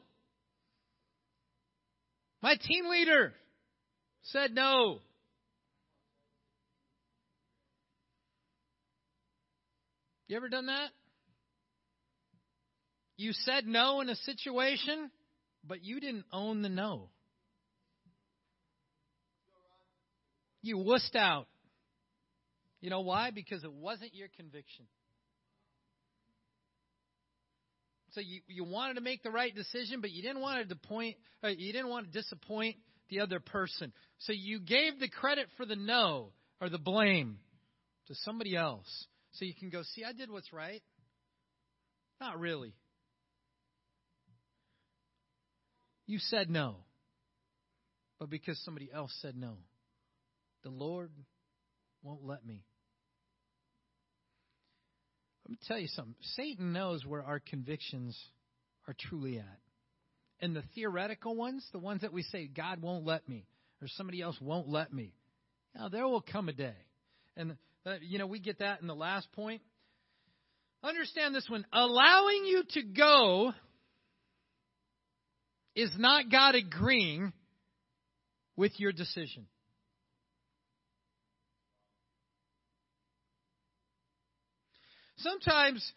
My 2.42 2.54
team 2.54 2.86
leader 2.88 3.32
said 4.24 4.54
no. 4.54 4.98
You 10.28 10.36
ever 10.36 10.48
done 10.48 10.66
that? 10.66 10.90
You 13.20 13.34
said 13.34 13.66
no 13.66 14.00
in 14.00 14.08
a 14.08 14.16
situation, 14.16 15.10
but 15.62 15.84
you 15.84 16.00
didn't 16.00 16.24
own 16.32 16.62
the 16.62 16.70
no. 16.70 17.10
You 20.62 20.78
wussed 20.78 21.14
out. 21.14 21.46
You 22.80 22.88
know 22.88 23.02
why? 23.02 23.30
Because 23.30 23.62
it 23.62 23.70
wasn't 23.70 24.14
your 24.14 24.28
conviction. 24.38 24.86
So 28.12 28.22
you, 28.22 28.40
you 28.48 28.64
wanted 28.64 28.94
to 28.94 29.02
make 29.02 29.22
the 29.22 29.30
right 29.30 29.54
decision, 29.54 30.00
but 30.00 30.10
you 30.12 30.22
didn't 30.22 30.40
want 30.40 30.66
to 30.66 30.74
point, 30.76 31.16
uh, 31.44 31.48
you 31.48 31.74
didn't 31.74 31.90
want 31.90 32.10
to 32.10 32.18
disappoint 32.18 32.76
the 33.10 33.20
other 33.20 33.38
person. 33.38 33.92
So 34.20 34.32
you 34.32 34.60
gave 34.60 34.98
the 34.98 35.10
credit 35.10 35.48
for 35.58 35.66
the 35.66 35.76
no 35.76 36.30
or 36.58 36.70
the 36.70 36.78
blame 36.78 37.36
to 38.06 38.14
somebody 38.14 38.56
else. 38.56 39.06
So 39.32 39.44
you 39.44 39.52
can 39.52 39.68
go, 39.68 39.82
see, 39.94 40.04
I 40.04 40.14
did 40.14 40.30
what's 40.30 40.54
right. 40.54 40.82
Not 42.18 42.40
really. 42.40 42.72
You 46.10 46.18
said 46.18 46.50
no, 46.50 46.74
but 48.18 48.30
because 48.30 48.60
somebody 48.64 48.90
else 48.92 49.16
said 49.22 49.36
no, 49.36 49.52
the 50.64 50.68
Lord 50.68 51.12
won't 52.02 52.24
let 52.24 52.44
me. 52.44 52.64
Let 55.44 55.50
me 55.52 55.58
tell 55.68 55.78
you 55.78 55.86
something. 55.86 56.16
Satan 56.34 56.72
knows 56.72 57.06
where 57.06 57.22
our 57.22 57.38
convictions 57.38 58.18
are 58.88 58.96
truly 58.98 59.38
at. 59.38 59.60
And 60.40 60.56
the 60.56 60.64
theoretical 60.74 61.36
ones, 61.36 61.64
the 61.70 61.78
ones 61.78 62.00
that 62.00 62.12
we 62.12 62.24
say, 62.24 62.48
God 62.48 62.82
won't 62.82 63.06
let 63.06 63.28
me, 63.28 63.46
or 63.80 63.86
somebody 63.86 64.20
else 64.20 64.36
won't 64.40 64.68
let 64.68 64.92
me, 64.92 65.14
now 65.76 65.90
there 65.90 66.08
will 66.08 66.22
come 66.22 66.48
a 66.48 66.52
day. 66.52 66.74
And, 67.36 67.56
uh, 67.86 67.94
you 68.02 68.18
know, 68.18 68.26
we 68.26 68.40
get 68.40 68.58
that 68.58 68.80
in 68.80 68.88
the 68.88 68.96
last 68.96 69.30
point. 69.30 69.62
Understand 70.82 71.36
this 71.36 71.48
one. 71.48 71.64
Allowing 71.72 72.46
you 72.46 72.64
to 72.70 72.82
go 72.82 73.52
is 75.80 75.90
not 75.96 76.30
God 76.30 76.54
agreeing 76.54 77.32
with 78.54 78.78
your 78.78 78.92
decision. 78.92 79.46
Sometimes 85.16 85.92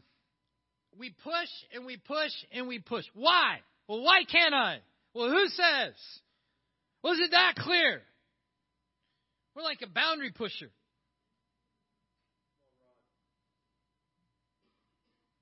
we 0.98 1.14
push 1.24 1.50
and 1.74 1.86
we 1.86 1.98
push 1.98 2.32
and 2.54 2.68
we 2.68 2.80
push. 2.80 3.04
Why? 3.14 3.58
Well, 3.88 4.02
why 4.02 4.24
can't 4.30 4.54
I? 4.54 4.78
Well, 5.14 5.30
who 5.30 5.48
says? 5.48 5.94
Was 7.04 7.20
it 7.20 7.32
that 7.32 7.56
clear? 7.58 8.02
We're 9.56 9.64
like 9.64 9.82
a 9.82 9.88
boundary 9.88 10.32
pusher. 10.32 10.72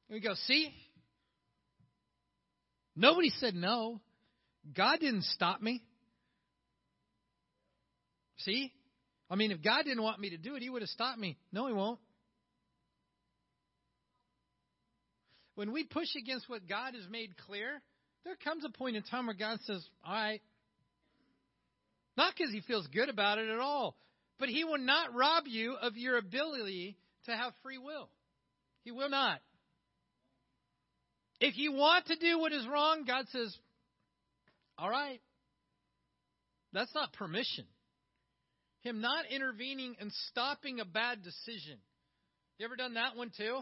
And 0.09 0.15
we 0.15 0.19
go, 0.19 0.33
see? 0.47 0.73
Nobody 2.95 3.29
said 3.39 3.53
no. 3.53 4.01
God 4.75 4.99
didn't 4.99 5.23
stop 5.23 5.61
me. 5.61 5.81
See? 8.39 8.71
I 9.29 9.35
mean, 9.35 9.51
if 9.51 9.61
God 9.61 9.83
didn't 9.85 10.03
want 10.03 10.19
me 10.19 10.31
to 10.31 10.37
do 10.37 10.55
it, 10.55 10.61
He 10.61 10.69
would 10.69 10.81
have 10.81 10.89
stopped 10.89 11.19
me. 11.19 11.37
No, 11.51 11.67
He 11.67 11.73
won't. 11.73 11.99
When 15.55 15.71
we 15.71 15.83
push 15.83 16.15
against 16.17 16.49
what 16.49 16.67
God 16.67 16.95
has 16.95 17.07
made 17.09 17.35
clear, 17.45 17.81
there 18.23 18.35
comes 18.43 18.63
a 18.65 18.69
point 18.69 18.95
in 18.95 19.03
time 19.03 19.27
where 19.27 19.35
God 19.35 19.59
says, 19.65 19.85
All 20.05 20.13
right. 20.13 20.41
Not 22.17 22.33
because 22.35 22.53
He 22.53 22.61
feels 22.61 22.87
good 22.87 23.09
about 23.09 23.37
it 23.37 23.49
at 23.49 23.59
all, 23.59 23.95
but 24.39 24.49
He 24.49 24.63
will 24.63 24.79
not 24.79 25.13
rob 25.15 25.43
you 25.47 25.75
of 25.81 25.97
your 25.97 26.17
ability 26.17 26.97
to 27.25 27.31
have 27.31 27.53
free 27.63 27.77
will. 27.77 28.09
He 28.83 28.91
will 28.91 29.09
not. 29.09 29.39
If 31.39 31.57
you 31.57 31.73
want 31.73 32.07
to 32.07 32.15
do 32.15 32.39
what 32.39 32.53
is 32.53 32.67
wrong, 32.67 33.03
God 33.05 33.25
says, 33.31 33.55
All 34.81 34.89
right. 34.89 35.21
That's 36.73 36.93
not 36.95 37.13
permission. 37.13 37.65
Him 38.81 38.99
not 38.99 39.25
intervening 39.29 39.95
and 39.99 40.11
stopping 40.29 40.79
a 40.79 40.85
bad 40.85 41.21
decision. 41.21 41.77
You 42.57 42.65
ever 42.65 42.75
done 42.75 42.95
that 42.95 43.15
one 43.15 43.31
too? 43.37 43.59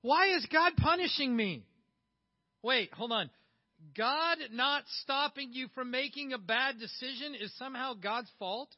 Why 0.00 0.34
is 0.36 0.46
God 0.50 0.72
punishing 0.78 1.36
me? 1.36 1.66
Wait, 2.62 2.94
hold 2.94 3.12
on. 3.12 3.28
God 3.94 4.38
not 4.50 4.84
stopping 5.02 5.50
you 5.52 5.68
from 5.74 5.90
making 5.90 6.32
a 6.32 6.38
bad 6.38 6.78
decision 6.78 7.34
is 7.34 7.54
somehow 7.58 7.92
God's 7.92 8.30
fault? 8.38 8.70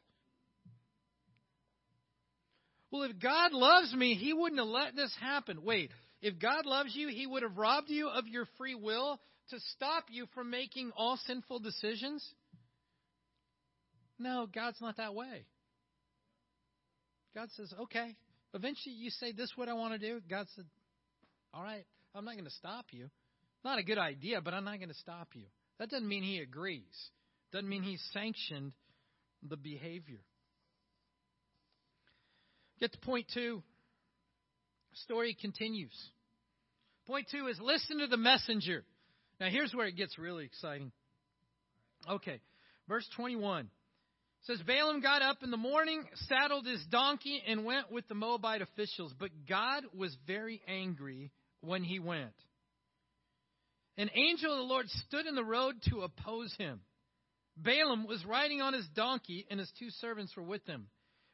Well, 2.91 3.05
if 3.05 3.17
God 3.21 3.53
loves 3.53 3.95
me, 3.95 4.15
He 4.15 4.33
wouldn't 4.33 4.61
have 4.61 4.69
let 4.69 4.97
this 4.97 5.15
happen. 5.21 5.63
Wait, 5.63 5.93
if 6.21 6.37
God 6.41 6.67
loves 6.67 6.97
you, 6.97 7.09
He 7.09 7.29
would 7.29 7.45
have 7.45 7.57
robbed 7.57 7.91
you 7.91 8.09
of 8.09 8.27
your 8.27 8.47
free 8.59 8.75
will 8.75 9.21
to 9.51 9.61
stop 9.77 10.05
you 10.11 10.27
from 10.35 10.51
making 10.51 10.93
all 10.97 11.19
sinful 11.27 11.61
decisions? 11.61 12.27
No, 14.19 14.47
God's 14.53 14.81
not 14.81 14.97
that 14.99 15.15
way. 15.15 15.47
God 17.35 17.49
says, 17.57 17.73
okay. 17.81 18.17
Eventually, 18.55 18.95
you 18.95 19.11
say, 19.11 19.33
This 19.33 19.45
is 19.51 19.53
what 19.57 19.69
I 19.69 19.75
want 19.75 19.99
to 19.99 19.99
do. 19.99 20.21
God 20.29 20.47
said, 20.55 20.65
All 21.55 21.63
right, 21.63 21.87
I'm 22.15 22.25
not 22.25 22.35
going 22.35 22.45
to 22.45 22.51
stop 22.51 22.87
you. 22.91 23.09
Not 23.65 23.79
a 23.79 23.83
good 23.83 23.99
idea, 23.99 24.41
but 24.41 24.55
I'm 24.55 24.65
not 24.65 24.79
going 24.79 24.89
to 24.89 24.95
stop 24.95 25.29
you. 25.35 25.45
That 25.79 25.91
doesn't 25.91 26.09
mean 26.09 26.23
He 26.23 26.39
agrees, 26.39 27.11
doesn't 27.53 27.69
mean 27.69 27.83
He 27.83 27.99
sanctioned 28.13 28.73
the 29.49 29.57
behavior. 29.57 30.21
Get 32.81 32.93
to 32.93 32.99
point 32.99 33.27
two. 33.33 33.63
Story 35.05 35.37
continues. 35.41 35.95
Point 37.07 37.27
two 37.31 37.47
is 37.47 37.59
listen 37.61 37.99
to 37.99 38.09
the 38.09 38.17
messenger. 38.17 38.85
Now, 39.41 39.49
here's 39.49 39.75
where 39.75 39.87
it 39.87 39.97
gets 39.97 40.19
really 40.19 40.45
exciting. 40.45 40.93
Okay, 42.09 42.41
verse 42.89 43.09
21 43.17 43.69
says 44.43 44.61
Balaam 44.67 45.01
got 45.01 45.23
up 45.23 45.39
in 45.43 45.51
the 45.51 45.57
morning, 45.57 46.05
saddled 46.29 46.67
his 46.67 46.83
donkey, 46.91 47.43
and 47.47 47.65
went 47.65 47.93
with 47.93 48.07
the 48.09 48.15
Moabite 48.15 48.63
officials. 48.63 49.13
But 49.19 49.31
God 49.49 49.85
was 49.95 50.17
very 50.27 50.63
angry 50.67 51.31
when 51.61 51.85
he 51.85 51.99
went. 51.99 52.33
An 53.99 54.11
angel 54.15 54.53
of 54.53 54.59
the 54.59 54.65
Lord 54.65 54.89
stood 54.89 55.27
in 55.27 55.35
the 55.35 55.45
road 55.45 55.75
to 55.91 56.01
oppose 56.01 56.55
him. 56.57 56.81
Balaam 57.57 58.07
was 58.07 58.25
riding 58.25 58.63
on 58.63 58.73
his 58.73 58.89
donkey, 58.95 59.47
and 59.51 59.61
his 59.61 59.71
two 59.79 59.91
servants 60.01 60.35
were 60.37 60.43
with 60.43 60.65
him. 60.67 60.87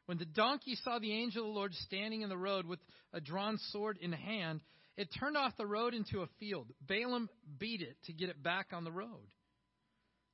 When 0.07 0.19
the 0.19 0.25
donkey 0.25 0.77
saw 0.83 0.99
the 0.99 1.12
angel 1.12 1.42
of 1.42 1.49
the 1.49 1.59
Lord 1.59 1.75
standing 1.75 2.23
in 2.23 2.29
the 2.29 2.37
road 2.37 2.66
with 2.66 2.81
a 3.12 3.21
drawn 3.21 3.59
sword 3.71 3.99
in 4.01 4.12
hand, 4.12 4.62
it 4.97 5.09
turned 5.19 5.37
off 5.37 5.57
the 5.57 5.67
road 5.67 5.95
into 5.95 6.23
a 6.23 6.29
field. 6.39 6.73
Balaam 6.87 7.29
beat 7.59 7.83
it 7.83 7.97
to 8.05 8.13
get 8.13 8.29
it 8.29 8.43
back 8.43 8.69
on 8.73 8.85
the 8.85 8.93
road. 8.93 9.29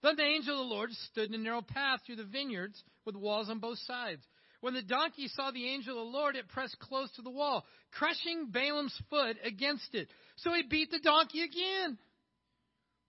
Then 0.03 0.17
the 0.17 0.25
angel 0.25 0.61
of 0.61 0.69
the 0.69 0.75
Lord 0.75 0.91
stood 1.11 1.29
in 1.29 1.35
a 1.35 1.39
narrow 1.39 1.63
path 1.63 2.01
through 2.05 2.17
the 2.17 2.25
vineyards 2.25 2.83
with 3.05 3.15
walls 3.15 3.49
on 3.49 3.61
both 3.61 3.79
sides. 3.87 4.23
When 4.61 4.75
the 4.75 4.83
donkey 4.83 5.29
saw 5.29 5.51
the 5.51 5.69
angel 5.69 5.99
of 5.99 6.07
the 6.07 6.17
Lord, 6.17 6.37
it 6.37 6.49
pressed 6.49 6.79
close 6.79 7.11
to 7.17 7.23
the 7.23 7.31
wall, 7.31 7.65
crushing 7.93 8.51
Balaam's 8.53 8.97
foot 9.11 9.37
against 9.45 9.95
it. 9.95 10.09
So 10.37 10.53
he 10.53 10.63
beat 10.63 10.91
the 10.91 11.01
donkey 11.01 11.43
again. 11.43 11.99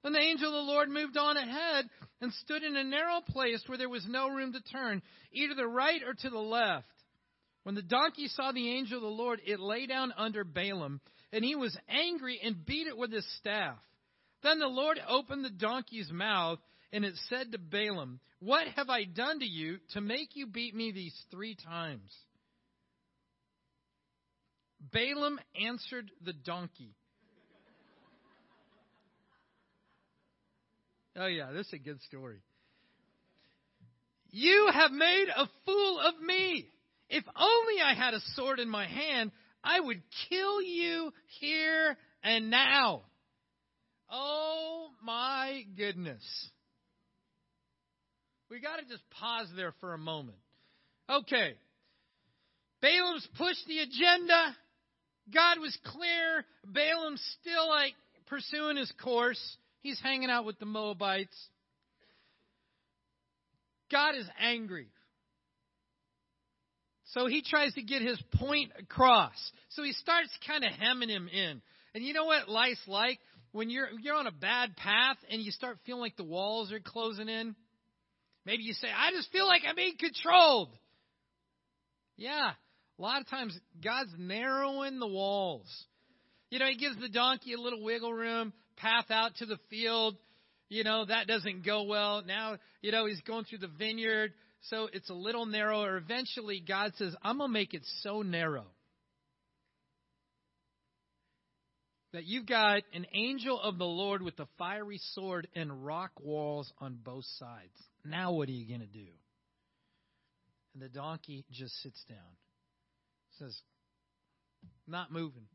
Then 0.03 0.13
the 0.13 0.19
angel 0.19 0.47
of 0.47 0.53
the 0.65 0.71
Lord 0.71 0.89
moved 0.89 1.15
on 1.15 1.37
ahead 1.37 1.85
and 2.21 2.33
stood 2.33 2.63
in 2.63 2.75
a 2.75 2.83
narrow 2.83 3.21
place 3.21 3.63
where 3.67 3.77
there 3.77 3.89
was 3.89 4.05
no 4.07 4.29
room 4.29 4.53
to 4.53 4.61
turn, 4.61 5.01
either 5.31 5.53
to 5.53 5.61
the 5.61 5.67
right 5.67 6.01
or 6.05 6.13
to 6.13 6.29
the 6.29 6.39
left. 6.39 6.87
When 7.63 7.75
the 7.75 7.81
donkey 7.81 8.27
saw 8.27 8.51
the 8.51 8.71
angel 8.71 8.97
of 8.97 9.03
the 9.03 9.07
Lord, 9.07 9.39
it 9.45 9.59
lay 9.59 9.85
down 9.85 10.13
under 10.17 10.43
Balaam, 10.43 10.99
and 11.33 11.43
he 11.43 11.55
was 11.55 11.75
angry 11.89 12.39
and 12.41 12.65
beat 12.65 12.87
it 12.87 12.95
with 12.95 13.11
his 13.11 13.25
staff. 13.39 13.77
Then 14.43 14.59
the 14.59 14.67
Lord 14.67 14.99
opened 15.07 15.43
the 15.43 15.49
donkey's 15.49 16.11
mouth, 16.11 16.59
and 16.93 17.03
it 17.03 17.15
said 17.27 17.51
to 17.51 17.57
Balaam, 17.57 18.19
What 18.39 18.67
have 18.75 18.89
I 18.89 19.03
done 19.03 19.39
to 19.39 19.45
you 19.45 19.79
to 19.93 20.01
make 20.01 20.35
you 20.35 20.45
beat 20.45 20.75
me 20.75 20.91
these 20.91 21.15
three 21.31 21.55
times? 21.55 22.11
Balaam 24.91 25.39
answered 25.59 26.11
the 26.23 26.33
donkey. 26.33 26.93
Oh, 31.15 31.27
yeah, 31.27 31.51
this 31.51 31.67
is 31.67 31.73
a 31.73 31.77
good 31.77 32.01
story. 32.03 32.39
You 34.29 34.69
have 34.73 34.91
made 34.91 35.27
a 35.35 35.47
fool 35.65 35.99
of 35.99 36.19
me. 36.21 36.67
If 37.09 37.23
only 37.35 37.81
I 37.83 37.93
had 37.93 38.13
a 38.13 38.19
sword 38.35 38.59
in 38.59 38.67
my 38.67 38.87
hand, 38.87 39.31
I 39.63 39.79
would 39.79 40.01
kill 40.29 40.61
you 40.61 41.13
here 41.39 41.97
and 42.23 42.49
now. 42.49 43.03
Oh 44.09 44.89
my 45.03 45.63
goodness. 45.77 46.23
We 48.49 48.59
got 48.59 48.77
to 48.77 48.85
just 48.85 49.03
pause 49.09 49.47
there 49.55 49.73
for 49.79 49.93
a 49.93 49.97
moment. 49.97 50.37
Okay. 51.09 51.55
Balaam's 52.81 53.27
pushed 53.37 53.65
the 53.67 53.79
agenda. 53.79 54.55
God 55.33 55.59
was 55.59 55.77
clear. 55.85 56.45
Balaam's 56.65 57.23
still 57.41 57.69
like 57.69 57.93
pursuing 58.27 58.77
his 58.77 58.91
course. 59.01 59.41
He's 59.81 59.99
hanging 60.01 60.29
out 60.29 60.45
with 60.45 60.59
the 60.59 60.65
Moabites. 60.65 61.35
God 63.91 64.15
is 64.15 64.25
angry. 64.39 64.87
So 67.13 67.27
he 67.27 67.43
tries 67.43 67.73
to 67.75 67.83
get 67.83 68.01
his 68.01 68.21
point 68.35 68.71
across. 68.79 69.35
So 69.69 69.83
he 69.83 69.93
starts 69.93 70.29
kind 70.47 70.63
of 70.63 70.71
hemming 70.71 71.09
him 71.09 71.27
in. 71.27 71.61
And 71.93 72.03
you 72.03 72.13
know 72.13 72.25
what 72.25 72.49
life's 72.49 72.81
like? 72.87 73.19
When 73.51 73.69
you're 73.69 73.87
you're 74.01 74.15
on 74.15 74.25
a 74.25 74.31
bad 74.31 74.75
path 74.75 75.17
and 75.29 75.39
you 75.39 75.51
start 75.51 75.77
feeling 75.85 76.01
like 76.01 76.17
the 76.17 76.23
walls 76.23 76.71
are 76.71 76.79
closing 76.79 77.29
in. 77.29 77.55
Maybe 78.45 78.63
you 78.63 78.73
say, 78.73 78.87
I 78.87 79.11
just 79.11 79.31
feel 79.31 79.45
like 79.45 79.61
I'm 79.67 79.75
being 79.75 79.95
controlled. 79.97 80.69
Yeah. 82.17 82.51
A 82.97 83.01
lot 83.01 83.21
of 83.21 83.29
times 83.29 83.57
God's 83.83 84.11
narrowing 84.17 84.99
the 84.99 85.07
walls. 85.07 85.67
You 86.49 86.59
know, 86.59 86.65
he 86.65 86.75
gives 86.75 86.99
the 86.99 87.09
donkey 87.09 87.53
a 87.53 87.59
little 87.59 87.83
wiggle 87.83 88.13
room, 88.13 88.53
path 88.75 89.11
out 89.11 89.35
to 89.35 89.45
the 89.45 89.57
field. 89.69 90.15
You 90.67 90.83
know, 90.83 91.05
that 91.05 91.27
doesn't 91.27 91.63
go 91.63 91.83
well. 91.83 92.23
Now, 92.25 92.57
you 92.81 92.91
know, 92.91 93.05
he's 93.05 93.21
going 93.21 93.45
through 93.45 93.59
the 93.59 93.67
vineyard 93.67 94.33
so 94.63 94.87
it's 94.91 95.09
a 95.09 95.13
little 95.13 95.45
narrower. 95.45 95.97
Eventually, 95.97 96.63
God 96.65 96.93
says, 96.97 97.15
I'm 97.21 97.37
going 97.37 97.49
to 97.49 97.53
make 97.53 97.73
it 97.73 97.83
so 98.01 98.21
narrow 98.21 98.65
that 102.13 102.25
you've 102.25 102.45
got 102.45 102.83
an 102.93 103.05
angel 103.13 103.59
of 103.59 103.77
the 103.77 103.85
Lord 103.85 104.21
with 104.21 104.39
a 104.39 104.47
fiery 104.57 104.99
sword 105.13 105.47
and 105.55 105.85
rock 105.85 106.11
walls 106.21 106.71
on 106.79 106.97
both 107.03 107.25
sides. 107.37 107.73
Now, 108.05 108.31
what 108.31 108.47
are 108.47 108.51
you 108.53 108.67
going 108.67 108.81
to 108.81 108.85
do? 108.85 109.09
And 110.73 110.81
the 110.81 110.89
donkey 110.89 111.43
just 111.51 111.73
sits 111.81 112.01
down, 112.07 112.17
says, 113.39 113.59
Not 114.87 115.11
moving. 115.11 115.47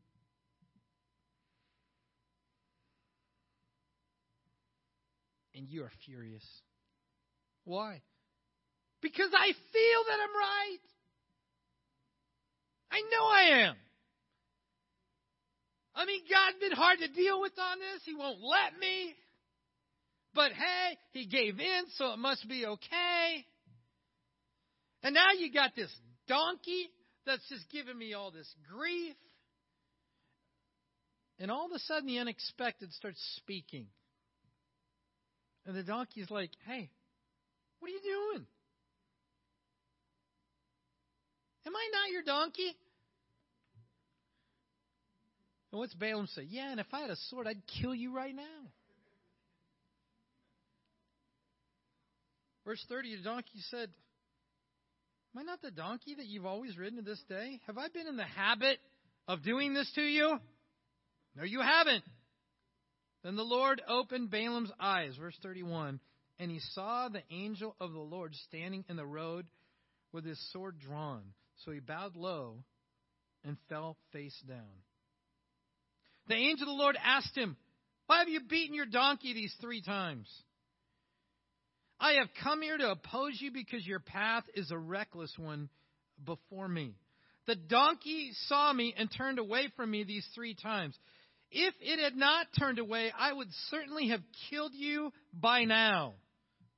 And 5.55 5.67
you 5.67 5.83
are 5.83 5.91
furious. 6.05 6.45
Why? 7.65 8.01
Because 9.01 9.31
I 9.33 9.47
feel 9.47 10.01
that 10.07 10.19
I'm 10.21 10.35
right. 10.35 10.79
I 12.91 13.01
know 13.11 13.25
I 13.25 13.67
am. 13.67 13.75
I 15.95 16.05
mean, 16.05 16.21
God's 16.29 16.59
been 16.59 16.71
hard 16.71 16.99
to 16.99 17.07
deal 17.07 17.41
with 17.41 17.53
on 17.57 17.79
this. 17.79 18.01
He 18.05 18.15
won't 18.15 18.39
let 18.41 18.79
me. 18.79 19.15
But 20.33 20.51
hey, 20.51 20.97
he 21.11 21.25
gave 21.25 21.59
in, 21.59 21.83
so 21.95 22.13
it 22.13 22.19
must 22.19 22.47
be 22.47 22.65
okay. 22.65 23.45
And 25.03 25.13
now 25.13 25.31
you 25.37 25.51
got 25.51 25.75
this 25.75 25.91
donkey 26.27 26.89
that's 27.25 27.47
just 27.49 27.69
giving 27.71 27.97
me 27.97 28.13
all 28.13 28.31
this 28.31 28.47
grief. 28.71 29.15
And 31.39 31.49
all 31.49 31.65
of 31.65 31.71
a 31.71 31.79
sudden, 31.79 32.07
the 32.07 32.19
unexpected 32.19 32.91
starts 32.93 33.19
speaking. 33.37 33.87
And 35.65 35.75
the 35.75 35.83
donkey's 35.83 36.29
like, 36.29 36.51
hey, 36.65 36.89
what 37.79 37.89
are 37.89 37.91
you 37.91 38.01
doing? 38.33 38.45
Am 41.69 41.75
I 41.75 41.89
not 41.93 42.11
your 42.11 42.23
donkey? 42.23 42.75
And 45.71 45.77
what's 45.77 45.93
Balaam 45.93 46.25
say? 46.33 46.47
Yeah, 46.49 46.71
and 46.71 46.79
if 46.79 46.87
I 46.91 47.01
had 47.01 47.11
a 47.11 47.15
sword, 47.29 47.45
I'd 47.45 47.61
kill 47.79 47.93
you 47.93 48.15
right 48.15 48.35
now. 48.35 48.71
Verse 52.65 52.83
30, 52.89 53.17
the 53.17 53.23
donkey 53.23 53.59
said, 53.69 53.89
Am 55.35 55.41
I 55.41 55.43
not 55.43 55.61
the 55.61 55.69
donkey 55.69 56.15
that 56.15 56.25
you've 56.25 56.47
always 56.47 56.75
ridden 56.75 56.97
to 56.97 57.03
this 57.03 57.21
day? 57.29 57.59
Have 57.67 57.77
I 57.77 57.87
been 57.89 58.07
in 58.07 58.17
the 58.17 58.23
habit 58.23 58.79
of 59.27 59.43
doing 59.43 59.75
this 59.75 59.91
to 59.93 60.01
you? 60.01 60.39
No, 61.35 61.43
you 61.43 61.61
haven't. 61.61 62.03
Then 63.23 63.35
the 63.35 63.43
Lord 63.43 63.79
opened 63.87 64.31
Balaam's 64.31 64.71
eyes, 64.79 65.15
verse 65.19 65.37
31, 65.43 65.99
and 66.39 66.49
he 66.49 66.61
saw 66.73 67.09
the 67.09 67.21
angel 67.29 67.75
of 67.79 67.91
the 67.93 67.99
Lord 67.99 68.33
standing 68.47 68.85
in 68.89 68.95
the 68.95 69.05
road 69.05 69.45
with 70.11 70.25
his 70.25 70.39
sword 70.51 70.79
drawn. 70.79 71.21
So 71.65 71.71
he 71.71 71.79
bowed 71.79 72.15
low 72.15 72.63
and 73.43 73.57
fell 73.67 73.97
face 74.11 74.37
down. 74.47 74.83
The 76.27 76.35
angel 76.35 76.69
of 76.69 76.77
the 76.77 76.81
Lord 76.81 76.97
asked 77.03 77.35
him, 77.35 77.57
Why 78.05 78.19
have 78.19 78.29
you 78.29 78.41
beaten 78.41 78.75
your 78.75 78.85
donkey 78.85 79.33
these 79.33 79.53
three 79.59 79.81
times? 79.81 80.27
I 81.99 82.13
have 82.13 82.29
come 82.43 82.61
here 82.61 82.77
to 82.77 82.91
oppose 82.91 83.37
you 83.39 83.51
because 83.51 83.85
your 83.85 83.99
path 83.99 84.43
is 84.53 84.71
a 84.71 84.77
reckless 84.77 85.33
one 85.37 85.69
before 86.25 86.67
me. 86.67 86.95
The 87.45 87.55
donkey 87.55 88.31
saw 88.47 88.71
me 88.71 88.93
and 88.97 89.09
turned 89.11 89.39
away 89.39 89.69
from 89.75 89.91
me 89.91 90.03
these 90.03 90.25
three 90.35 90.55
times. 90.55 90.95
If 91.51 91.73
it 91.81 91.99
had 91.99 92.15
not 92.15 92.47
turned 92.57 92.79
away, 92.79 93.11
I 93.17 93.33
would 93.33 93.47
certainly 93.69 94.09
have 94.09 94.21
killed 94.49 94.73
you 94.75 95.11
by 95.33 95.63
now, 95.65 96.13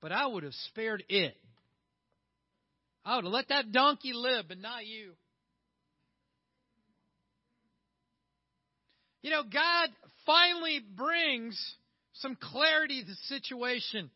but 0.02 0.12
I 0.12 0.26
would 0.26 0.44
have 0.44 0.54
spared 0.70 1.04
it. 1.10 1.36
I 3.04 3.16
would 3.16 3.26
have 3.26 3.34
let 3.34 3.50
that 3.50 3.72
donkey 3.72 4.14
live, 4.14 4.46
but 4.48 4.60
not 4.60 4.86
you. 4.86 5.14
You 9.24 9.32
know, 9.32 9.44
God 9.44 9.90
finally 10.26 10.80
brings 10.96 11.60
some 12.14 12.36
clarity 12.36 13.02
to 13.02 13.08
the 13.08 13.16
situation. 13.28 14.10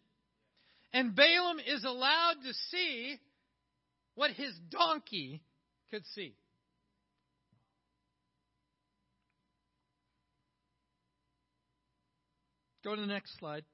And 0.93 1.15
Balaam 1.15 1.60
is 1.60 1.84
allowed 1.84 2.36
to 2.43 2.54
see 2.71 3.19
what 4.15 4.32
his 4.32 4.54
donkey 4.69 5.41
could 5.91 6.04
see. 6.13 6.36
Go 12.84 12.95
to 12.95 13.02
the 13.02 13.08
next 13.08 13.38
slide. 13.39 13.65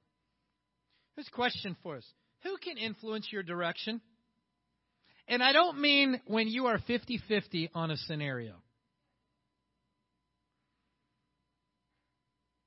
Here's 1.14 1.28
a 1.28 1.30
question 1.30 1.76
for 1.82 1.96
us 1.96 2.04
Who 2.42 2.56
can 2.56 2.78
influence 2.78 3.28
your 3.30 3.42
direction? 3.42 4.00
And 5.28 5.42
I 5.42 5.52
don't 5.52 5.80
mean 5.80 6.20
when 6.26 6.48
you 6.48 6.66
are 6.66 6.78
50 6.78 7.20
50 7.28 7.70
on 7.74 7.90
a 7.90 7.96
scenario. 7.96 8.54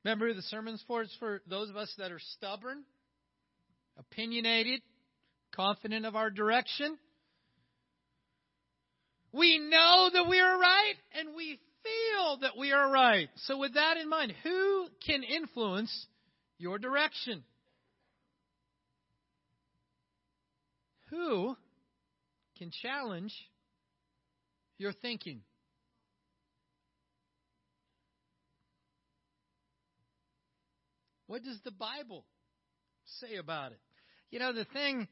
Remember 0.04 0.34
the 0.34 0.44
sermon's 0.44 0.84
for? 0.88 1.02
It's 1.02 1.16
for 1.18 1.42
those 1.50 1.70
of 1.70 1.78
us 1.78 1.92
that 1.98 2.12
are 2.12 2.20
stubborn, 2.38 2.84
opinionated, 3.98 4.82
confident 5.56 6.06
of 6.06 6.16
our 6.16 6.30
direction. 6.30 6.98
We 9.32 9.58
know 9.58 10.10
that 10.14 10.30
we 10.30 10.40
are 10.40 10.60
right, 10.60 10.94
and 11.20 11.36
we 11.36 11.60
feel 11.84 12.38
that 12.42 12.58
we 12.58 12.72
are 12.72 12.90
right. 12.90 13.30
So, 13.48 13.58
with 13.58 13.74
that 13.74 13.98
in 13.98 14.08
mind, 14.08 14.34
who 14.44 14.88
can 15.06 15.24
influence 15.24 16.08
your 16.58 16.78
direction? 16.78 17.44
Who 21.10 21.58
can 22.58 22.72
challenge 22.82 23.34
your 24.78 24.94
thinking? 24.94 25.42
What 31.28 31.44
does 31.44 31.60
the 31.64 31.72
Bible 31.72 32.26
say 33.20 33.38
about 33.38 33.72
it? 33.72 33.80
You 34.30 34.40
know, 34.40 34.54
the 34.54 34.66
thing 34.66 35.08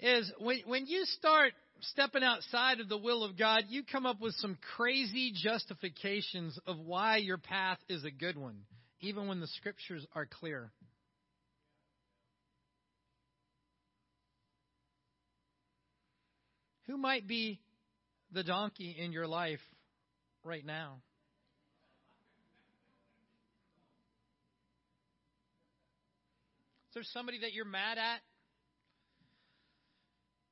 is, 0.00 0.30
when, 0.38 0.60
when 0.66 0.86
you 0.86 1.04
start 1.04 1.52
stepping 1.80 2.22
outside 2.22 2.80
of 2.80 2.88
the 2.88 2.98
will 2.98 3.24
of 3.24 3.38
God, 3.38 3.64
you 3.68 3.82
come 3.90 4.06
up 4.06 4.20
with 4.20 4.34
some 4.34 4.58
crazy 4.76 5.32
justifications 5.34 6.58
of 6.66 6.78
why 6.78 7.18
your 7.18 7.38
path 7.38 7.78
is 7.88 8.04
a 8.04 8.10
good 8.10 8.36
one, 8.36 8.58
even 9.00 9.28
when 9.28 9.40
the 9.40 9.46
scriptures 9.48 10.06
are 10.14 10.26
clear. 10.26 10.70
Who 16.86 16.96
might 16.96 17.26
be 17.26 17.60
the 18.32 18.44
donkey 18.44 18.96
in 18.98 19.12
your 19.12 19.26
life 19.26 19.60
right 20.44 20.64
now? 20.64 21.00
Is 26.88 26.94
there 26.94 27.02
somebody 27.12 27.40
that 27.40 27.52
you're 27.52 27.64
mad 27.64 27.98
at? 27.98 28.20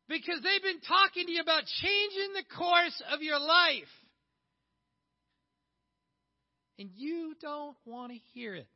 Because 0.09 0.41
they've 0.43 0.63
been 0.63 0.81
talking 0.81 1.27
to 1.27 1.33
you 1.33 1.41
about 1.41 1.63
changing 1.81 2.33
the 2.35 2.57
course 2.57 3.03
of 3.13 3.23
your 3.23 3.39
life. 3.39 3.89
And 6.79 6.91
you 6.97 7.35
don't 7.41 7.77
want 7.87 8.13
to 8.13 8.19
hear 8.35 8.55
it. 8.55 8.67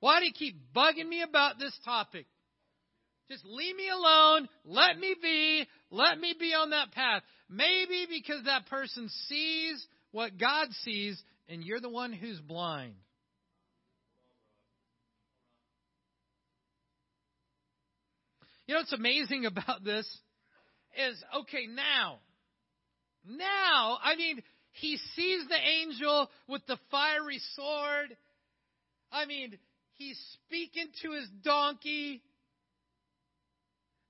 Why 0.00 0.20
do 0.20 0.26
you 0.26 0.32
keep 0.32 0.72
bugging 0.74 1.08
me 1.08 1.22
about 1.22 1.58
this 1.58 1.76
topic? 1.84 2.26
Just 3.30 3.44
leave 3.44 3.76
me 3.76 3.88
alone. 3.90 4.48
Let 4.64 4.98
me 4.98 5.14
be. 5.20 5.66
Let 5.90 6.18
me 6.18 6.34
be 6.38 6.54
on 6.54 6.70
that 6.70 6.92
path. 6.92 7.22
Maybe 7.48 8.06
because 8.08 8.44
that 8.44 8.66
person 8.66 9.08
sees 9.28 9.86
what 10.12 10.38
God 10.38 10.68
sees 10.82 11.22
and 11.48 11.62
you're 11.62 11.80
the 11.80 11.88
one 11.88 12.12
who's 12.12 12.40
blind. 12.40 12.94
You 18.66 18.74
know 18.74 18.80
what's 18.80 18.92
amazing 18.92 19.46
about 19.46 19.82
this 19.82 20.06
is 20.96 21.22
okay, 21.42 21.66
now, 21.66 22.18
now, 23.26 23.98
I 24.02 24.16
mean, 24.16 24.42
he 24.72 24.98
sees 25.16 25.48
the 25.48 25.56
angel 25.56 26.30
with 26.46 26.66
the 26.66 26.78
fiery 26.90 27.40
sword. 27.54 28.16
I 29.12 29.26
mean, 29.26 29.58
he's 29.94 30.18
speaking 30.34 30.88
to 31.02 31.12
his 31.12 31.28
donkey. 31.42 32.22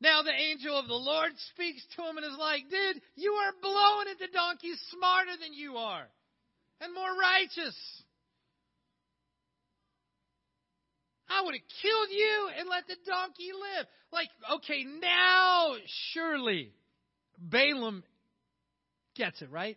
Now 0.01 0.23
the 0.23 0.33
angel 0.33 0.79
of 0.79 0.87
the 0.87 0.95
Lord 0.95 1.33
speaks 1.53 1.83
to 1.97 2.03
him 2.03 2.17
and 2.17 2.27
is 2.27 2.39
like, 2.39 2.71
dude, 2.71 3.03
you 3.17 3.33
are 3.33 3.53
blowing 3.61 4.09
it. 4.09 4.19
The 4.19 4.33
donkey's 4.33 4.81
smarter 4.91 5.33
than 5.41 5.53
you 5.53 5.77
are 5.77 6.07
and 6.81 6.95
more 6.95 7.11
righteous. 7.11 7.77
I 11.29 11.43
would 11.43 11.55
have 11.55 11.69
killed 11.83 12.09
you 12.11 12.49
and 12.59 12.69
let 12.69 12.87
the 12.87 12.97
donkey 13.07 13.51
live. 13.53 13.87
Like, 14.13 14.29
okay, 14.57 14.85
now 14.85 15.75
surely 16.13 16.73
Balaam 17.39 18.03
gets 19.15 19.43
it, 19.43 19.51
right? 19.51 19.77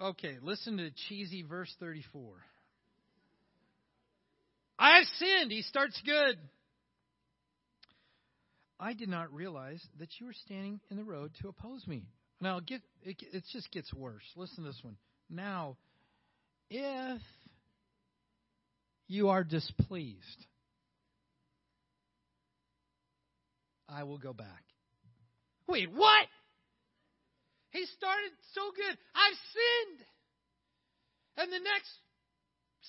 Okay, 0.00 0.36
listen 0.42 0.78
to 0.78 0.90
cheesy 1.08 1.42
verse 1.42 1.72
34. 1.78 2.22
I 4.78 4.96
have 4.96 5.06
sinned. 5.18 5.52
He 5.52 5.62
starts 5.62 6.00
good. 6.04 6.38
I 8.78 8.92
did 8.92 9.08
not 9.08 9.32
realize 9.32 9.80
that 9.98 10.08
you 10.18 10.26
were 10.26 10.34
standing 10.44 10.80
in 10.90 10.96
the 10.96 11.04
road 11.04 11.32
to 11.40 11.48
oppose 11.48 11.86
me. 11.86 12.02
Now, 12.40 12.60
get, 12.60 12.82
it, 13.02 13.16
it 13.32 13.44
just 13.52 13.70
gets 13.70 13.92
worse. 13.94 14.24
Listen 14.36 14.64
to 14.64 14.70
this 14.70 14.80
one. 14.82 14.96
Now, 15.30 15.76
if 16.68 17.22
you 19.06 19.28
are 19.28 19.44
displeased, 19.44 20.46
I 23.88 24.02
will 24.02 24.18
go 24.18 24.32
back. 24.32 24.64
Wait, 25.68 25.90
what? 25.92 26.26
He 27.70 27.86
started 27.96 28.30
so 28.54 28.60
good. 28.76 28.98
I've 29.14 29.38
sinned. 29.52 30.06
And 31.36 31.52
the 31.52 31.64
next 31.64 31.90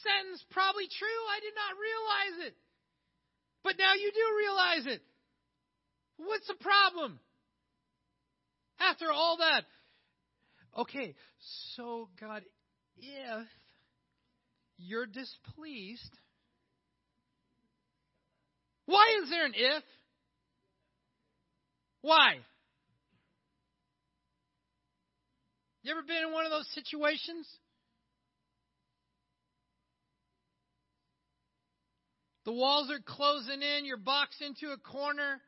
sentence 0.03 0.43
probably 0.51 0.87
true. 0.87 1.21
I 1.31 1.39
did 1.39 1.53
not 1.55 1.73
realize 1.77 2.37
it. 2.51 2.55
But 3.63 3.77
now 3.77 3.93
you 3.93 4.11
do 4.11 4.25
realize 4.37 4.85
it. 4.97 5.01
What's 6.17 6.47
the 6.47 6.59
problem? 6.59 7.19
After 8.79 9.11
all 9.11 9.37
that, 9.37 9.63
Okay, 10.77 11.15
so 11.75 12.09
God, 12.19 12.43
if 12.97 13.47
you're 14.77 15.05
displeased, 15.05 16.11
why 18.85 19.19
is 19.23 19.29
there 19.29 19.45
an 19.45 19.53
if? 19.55 19.83
Why? 22.01 22.39
You 25.83 25.91
ever 25.91 26.01
been 26.01 26.27
in 26.27 26.33
one 26.33 26.45
of 26.45 26.51
those 26.51 26.67
situations? 26.73 27.47
The 32.45 32.53
walls 32.53 32.91
are 32.91 32.99
closing 33.03 33.61
in, 33.61 33.85
you're 33.85 33.97
boxed 33.97 34.41
into 34.41 34.71
a 34.71 34.77
corner. 34.77 35.41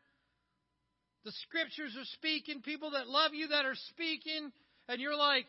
The 1.25 1.31
scriptures 1.43 1.95
are 1.97 2.05
speaking, 2.13 2.62
people 2.62 2.91
that 2.91 3.07
love 3.07 3.33
you 3.33 3.49
that 3.49 3.65
are 3.65 3.75
speaking, 3.89 4.51
and 4.89 4.99
you're 4.99 5.15
like, 5.15 5.45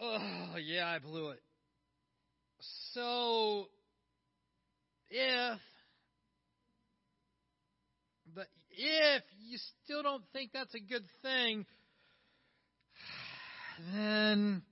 oh, 0.00 0.56
yeah, 0.62 0.88
I 0.88 0.98
blew 0.98 1.30
it. 1.30 1.40
So, 2.92 3.68
if, 5.08 5.58
but 8.34 8.48
if 8.70 9.22
you 9.38 9.58
still 9.84 10.02
don't 10.02 10.24
think 10.34 10.50
that's 10.52 10.74
a 10.74 10.80
good 10.80 11.04
thing, 11.22 11.64
then, 13.94 14.62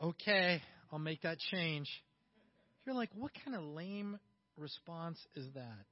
okay, 0.00 0.62
I'll 0.92 1.00
make 1.00 1.22
that 1.22 1.38
change. 1.50 1.88
You're 2.88 2.96
like, 2.96 3.10
what 3.14 3.32
kind 3.44 3.54
of 3.54 3.62
lame 3.62 4.18
response 4.56 5.18
is 5.36 5.44
that? 5.52 5.84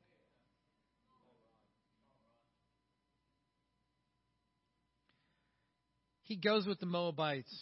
He 6.22 6.36
goes 6.36 6.66
with 6.66 6.80
the 6.80 6.86
Moabites, 6.86 7.54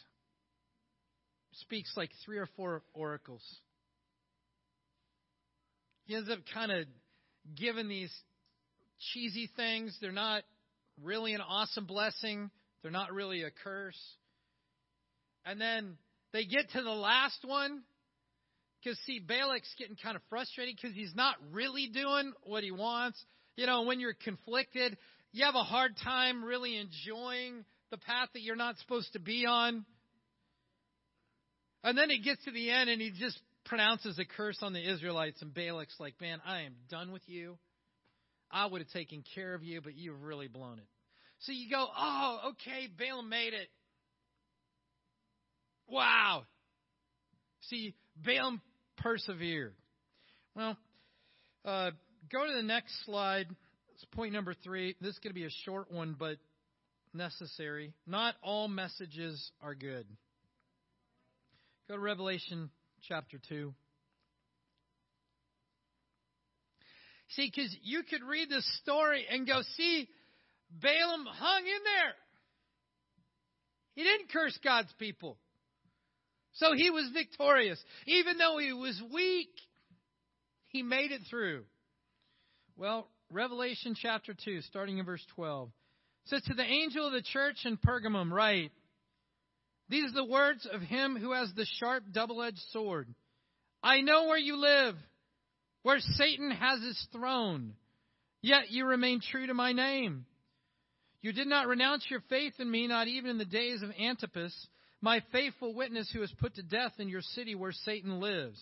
speaks 1.55 1.92
like 1.97 2.11
three 2.25 2.38
or 2.38 2.49
four 2.57 2.83
oracles. 2.94 3.42
He 6.05 6.14
ends 6.14 6.31
up 6.31 6.38
kind 6.55 6.70
of 6.70 6.87
giving 7.57 7.88
these 7.88 8.14
cheesy 9.12 9.51
things. 9.57 9.99
They're 10.01 10.12
not 10.12 10.44
really 11.03 11.35
an 11.35 11.40
awesome 11.40 11.87
blessing, 11.87 12.53
they're 12.83 12.92
not 12.92 13.12
really 13.12 13.42
a 13.42 13.51
curse. 13.64 14.01
And 15.44 15.61
then 15.61 15.99
they 16.33 16.44
get 16.44 16.70
to 16.70 16.83
the 16.83 16.90
last 16.90 17.40
one 17.44 17.83
because, 18.85 18.99
see, 19.07 19.20
Balak's 19.20 19.73
getting 19.79 19.97
kind 19.97 20.16
of 20.16 20.23
frustrated 20.29 20.77
because 20.77 20.94
he's 20.94 21.14
not 21.14 21.37
really 21.53 21.88
doing 21.88 22.33
what 22.42 22.62
he 22.62 22.70
wants. 22.70 23.23
You 23.57 23.66
know, 23.66 23.83
when 23.83 24.01
you're 24.01 24.14
conflicted, 24.14 24.97
you 25.33 25.44
have 25.44 25.55
a 25.55 25.62
hard 25.62 25.97
time 26.03 26.44
really 26.44 26.77
enjoying 26.77 27.64
the 27.90 27.97
path 27.97 28.29
that 28.35 28.42
you're 28.42 28.57
not 28.57 28.77
supposed 28.79 29.12
to 29.14 29.20
be 29.20 29.47
on. 29.47 29.85
And 31.83 31.97
then 31.97 32.11
he 32.11 32.18
gets 32.18 32.44
to 32.44 32.51
the 32.51 32.70
end 32.70 32.90
and 32.90 33.01
he 33.01 33.11
just 33.11 33.38
pronounces 33.64 34.18
a 34.18 34.25
curse 34.25 34.59
on 34.62 34.73
the 34.73 34.92
Israelites, 34.92 35.40
and 35.40 35.53
Balak's 35.55 35.99
like, 35.99 36.14
Man, 36.20 36.40
I 36.47 36.62
am 36.62 36.75
done 36.90 37.12
with 37.12 37.23
you. 37.27 37.57
I 38.51 38.66
would 38.66 38.81
have 38.83 38.90
taken 38.90 39.25
care 39.35 39.55
of 39.55 39.62
you, 39.62 39.81
but 39.81 39.94
you've 39.94 40.23
really 40.23 40.49
blown 40.49 40.79
it. 40.79 40.87
So 41.40 41.53
you 41.53 41.70
go, 41.70 41.87
Oh, 41.97 42.51
okay, 42.51 42.88
Balaam 42.99 43.29
made 43.29 43.55
it. 43.55 43.68
Wow. 45.88 46.44
See, 47.68 47.94
Balaam 48.23 48.61
persevered. 48.97 49.75
Well, 50.55 50.77
uh, 51.65 51.91
go 52.31 52.47
to 52.47 52.53
the 52.53 52.63
next 52.63 52.93
slide. 53.05 53.47
It's 53.95 54.05
point 54.13 54.33
number 54.33 54.55
three. 54.65 54.95
This 55.01 55.15
is 55.15 55.19
going 55.19 55.31
to 55.31 55.35
be 55.35 55.47
a 55.47 55.51
short 55.65 55.91
one, 55.91 56.17
but 56.19 56.39
necessary. 57.13 57.93
Not 58.07 58.35
all 58.43 58.69
messages 58.69 59.51
are 59.63 59.75
good. 59.75 60.07
Go 61.89 61.95
to 61.95 62.01
Revelation 62.01 62.71
chapter 63.09 63.39
2. 63.49 63.75
See, 67.31 67.51
because 67.55 67.75
you 67.83 68.03
could 68.03 68.23
read 68.23 68.49
this 68.49 68.67
story 68.83 69.27
and 69.31 69.47
go, 69.47 69.61
see, 69.77 70.09
Balaam 70.71 71.27
hung 71.27 71.63
in 71.63 71.83
there. 71.85 72.15
He 73.95 74.03
didn't 74.03 74.31
curse 74.33 74.59
God's 74.63 74.93
people. 74.99 75.39
So 76.55 76.73
he 76.75 76.90
was 76.90 77.11
victorious. 77.12 77.83
Even 78.07 78.38
though 78.38 78.59
he 78.59 78.73
was 78.73 79.01
weak, 79.12 79.51
he 80.69 80.83
made 80.83 81.12
it 81.12 81.23
through. 81.29 81.64
Well, 82.77 83.09
Revelation 83.31 83.95
chapter 84.01 84.35
2, 84.45 84.62
starting 84.62 84.99
in 84.99 85.05
verse 85.05 85.25
12. 85.35 85.71
says, 86.27 86.43
To 86.43 86.55
the 86.55 86.64
angel 86.64 87.07
of 87.07 87.12
the 87.12 87.23
church 87.23 87.57
in 87.64 87.77
Pergamum, 87.77 88.31
write, 88.31 88.73
These 89.88 90.11
are 90.11 90.14
the 90.14 90.25
words 90.25 90.67
of 90.71 90.81
him 90.83 91.17
who 91.17 91.33
has 91.33 91.53
the 91.55 91.67
sharp 91.79 92.05
double 92.12 92.43
edged 92.43 92.62
sword. 92.71 93.12
I 93.83 94.01
know 94.01 94.25
where 94.25 94.38
you 94.38 94.57
live, 94.57 94.95
where 95.83 95.99
Satan 96.01 96.51
has 96.51 96.81
his 96.81 97.07
throne, 97.12 97.75
yet 98.40 98.71
you 98.71 98.87
remain 98.87 99.21
true 99.21 99.47
to 99.47 99.55
my 99.55 99.73
name. 99.73 100.25
You 101.21 101.33
did 101.33 101.47
not 101.47 101.67
renounce 101.67 102.07
your 102.09 102.23
faith 102.29 102.55
in 102.59 102.71
me, 102.71 102.87
not 102.87 103.09
even 103.09 103.31
in 103.31 103.38
the 103.38 103.45
days 103.45 103.83
of 103.83 103.90
Antipas 103.99 104.55
my 105.05 105.23
faithful 105.33 105.75
witness 105.75 106.11
who 106.11 106.21
was 106.21 106.33
put 106.40 106.55
to 106.55 106.62
death 106.62 106.95
in 106.99 107.11
your 107.11 107.21
city 107.21 107.55
where 107.55 107.73
Satan 107.73 108.21
lives. 108.21 108.59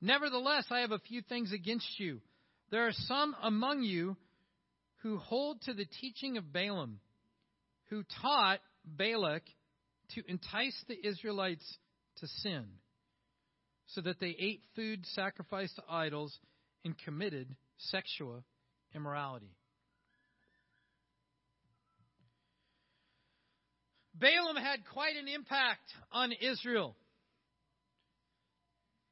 Nevertheless, 0.00 0.64
I 0.70 0.78
have 0.80 0.92
a 0.92 0.98
few 0.98 1.20
things 1.20 1.52
against 1.52 2.00
you. 2.00 2.22
There 2.70 2.86
are 2.86 2.94
some 3.06 3.36
among 3.42 3.82
you 3.82 4.16
who 5.02 5.18
hold 5.18 5.60
to 5.62 5.74
the 5.74 5.84
teaching 6.00 6.38
of 6.38 6.54
Balaam, 6.54 7.00
who 7.90 8.02
taught 8.22 8.60
Balak 8.86 9.42
to 10.14 10.22
entice 10.26 10.74
the 10.88 11.06
Israelites 11.06 11.76
to 12.20 12.28
sin, 12.28 12.64
so 13.88 14.00
that 14.00 14.18
they 14.20 14.34
ate 14.38 14.62
food 14.74 15.04
sacrificed 15.12 15.76
to 15.76 15.82
idols 15.86 16.34
and 16.86 16.96
committed 16.96 17.54
sexual 17.76 18.42
immorality. 18.94 19.54
Balaam 24.14 24.56
had 24.56 24.80
quite 24.92 25.16
an 25.16 25.28
impact 25.28 25.92
on 26.12 26.32
Israel. 26.32 26.96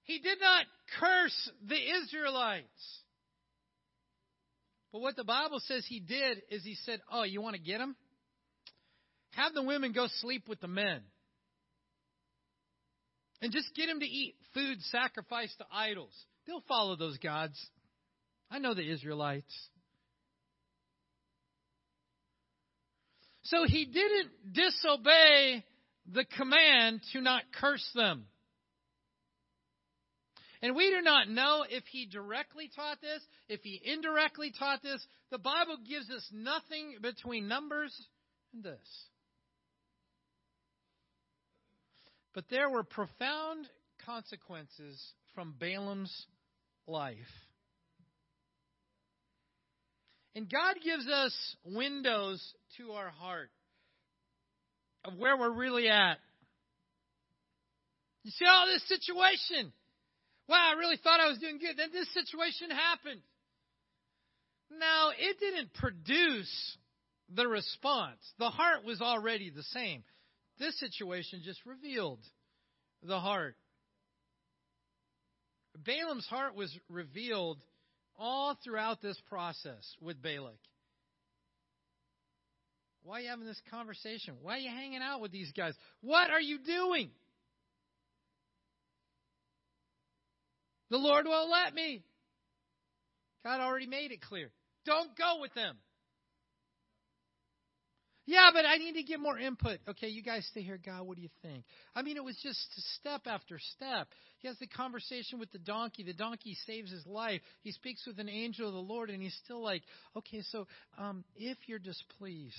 He 0.05 0.19
did 0.19 0.41
not 0.41 0.65
curse 0.99 1.51
the 1.67 1.79
Israelites. 2.03 2.67
But 4.93 5.01
what 5.01 5.17
the 5.17 5.25
Bible 5.25 5.61
says 5.61 5.85
he 5.89 6.01
did 6.01 6.43
is 6.51 6.63
he 6.65 6.77
said, 6.85 7.01
Oh, 7.11 7.23
you 7.23 7.41
want 7.41 7.57
to 7.57 7.63
get 7.63 7.79
them? 7.79 7.97
Have 9.33 9.55
the 9.55 9.63
women 9.63 9.93
go 9.93 10.07
sleep 10.21 10.49
with 10.49 10.61
the 10.61 10.69
men. 10.69 11.01
And 13.41 13.51
just 13.51 13.75
get 13.75 13.87
them 13.87 14.01
to 14.01 14.07
eat 14.07 14.35
food 14.55 14.81
sacrificed 14.83 15.59
to 15.59 15.65
idols. 15.73 16.15
They'll 16.47 16.63
follow 16.69 16.97
those 16.97 17.19
gods. 17.19 17.59
I 18.51 18.59
know 18.59 18.75
the 18.75 18.89
Israelites. 18.89 19.53
So 23.45 23.65
he 23.67 23.85
didn't 23.85 24.53
disobey 24.53 25.65
the 26.13 26.25
command 26.37 27.01
to 27.13 27.21
not 27.21 27.43
curse 27.61 27.89
them. 27.95 28.27
And 30.63 30.77
we 30.77 30.91
do 30.91 31.03
not 31.03 31.29
know 31.29 31.65
if 31.69 31.85
he 31.87 32.07
directly 32.07 32.71
taught 32.75 33.01
this, 33.01 33.21
if 33.49 33.63
he 33.63 33.81
indirectly 33.85 34.53
taught 34.57 34.81
this. 34.81 35.05
The 35.31 35.39
Bible 35.39 35.77
gives 35.89 36.09
us 36.09 36.25
nothing 36.33 36.97
between 37.03 37.49
numbers 37.49 37.93
and 38.55 38.63
this. 38.63 38.79
But 42.33 42.45
there 42.49 42.71
were 42.71 42.85
profound 42.85 43.67
consequences 44.07 45.03
from 45.35 45.55
Balaam's 45.59 46.27
life. 46.87 47.17
And 50.35 50.51
God 50.51 50.77
gives 50.83 51.07
us 51.09 51.35
windows 51.65 52.43
to 52.79 52.93
our 52.93 53.11
heart 53.11 53.51
of 55.05 55.19
where 55.19 55.37
we're 55.37 55.53
really 55.53 55.89
at. 55.89 56.19
You 58.25 58.31
see, 58.31 58.47
all 58.47 58.67
this 58.67 58.87
situation. 58.89 59.73
Wow, 60.49 60.73
I 60.75 60.79
really 60.79 60.99
thought 61.03 61.21
I 61.21 61.29
was 61.29 61.39
doing 61.39 61.59
good. 61.59 61.77
Then 61.77 61.91
this 61.93 62.13
situation 62.15 62.71
happened. 62.71 63.21
Now, 64.79 65.11
it 65.19 65.39
didn't 65.39 65.75
produce 65.75 66.79
the 67.35 67.47
response. 67.47 68.21
The 68.39 68.51
heart 68.51 68.85
was 68.85 69.01
already 69.01 69.51
the 69.51 69.63
same. 69.65 70.03
This 70.59 70.79
situation 70.79 71.43
just 71.45 71.61
revealed 71.67 72.21
the 73.03 73.19
heart. 73.19 73.57
Balaam's 75.85 76.27
heart 76.27 76.55
was 76.55 76.73
revealed 76.89 77.59
all 78.19 78.57
throughout 78.63 79.01
this 79.01 79.21
process 79.29 79.97
with 80.01 80.23
Balak. 80.23 80.59
Why 83.05 83.19
are 83.19 83.21
you 83.23 83.29
having 83.31 83.47
this 83.47 83.61
conversation? 83.71 84.35
Why 84.43 84.55
are 84.55 84.59
you 84.59 84.71
hanging 84.71 85.03
out 85.03 85.21
with 85.21 85.33
these 85.33 85.51
guys? 85.53 85.75
What 86.03 86.31
are 86.31 86.41
you 86.41 86.59
doing? 86.59 87.11
The 90.91 90.99
Lord 90.99 91.27
won't 91.27 91.51
let 91.51 91.75
me. 91.75 92.05
God 93.45 93.61
already 93.61 93.87
made 93.87 94.13
it 94.13 94.21
clear. 94.21 94.51
Don't 94.85 95.17
go 95.17 95.41
with 95.41 95.53
them. 95.55 95.77
Yeah, 98.25 98.51
but 98.53 98.65
I 98.65 98.77
need 98.77 98.95
to 98.95 99.03
get 99.03 99.19
more 99.19 99.37
input. 99.37 99.81
Okay, 99.89 100.07
you 100.07 100.23
guys 100.23 100.47
stay 100.51 100.63
here. 100.63 100.79
God, 100.85 101.07
what 101.07 101.17
do 101.17 101.23
you 101.23 101.29
think? 101.43 101.65
I 101.95 102.03
mean, 102.03 102.17
it 102.17 102.23
was 102.23 102.39
just 102.41 102.59
step 103.01 103.23
after 103.27 103.59
step. 103.59 104.09
He 104.39 104.47
has 104.47 104.57
the 104.59 104.69
conversation 104.69 105.41
with 105.41 105.51
the 105.51 105.59
donkey. 105.59 106.05
The 106.05 106.13
donkey 106.13 106.57
saves 106.67 106.93
his 106.93 107.05
life. 107.05 107.41
He 107.63 107.73
speaks 107.73 108.07
with 108.07 108.21
an 108.21 108.29
angel 108.29 108.69
of 108.69 108.75
the 108.75 108.81
Lord, 108.81 109.11
and 109.11 109.21
he's 109.21 109.39
still 109.45 109.61
like, 109.61 109.83
okay, 110.17 110.43
so 110.51 110.69
um, 110.99 111.25
if 111.35 111.59
you're 111.67 111.81
displeased, 111.81 112.55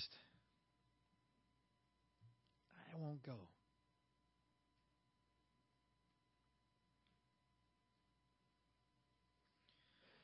I 2.94 3.00
won't 3.00 3.22
go. 3.24 3.32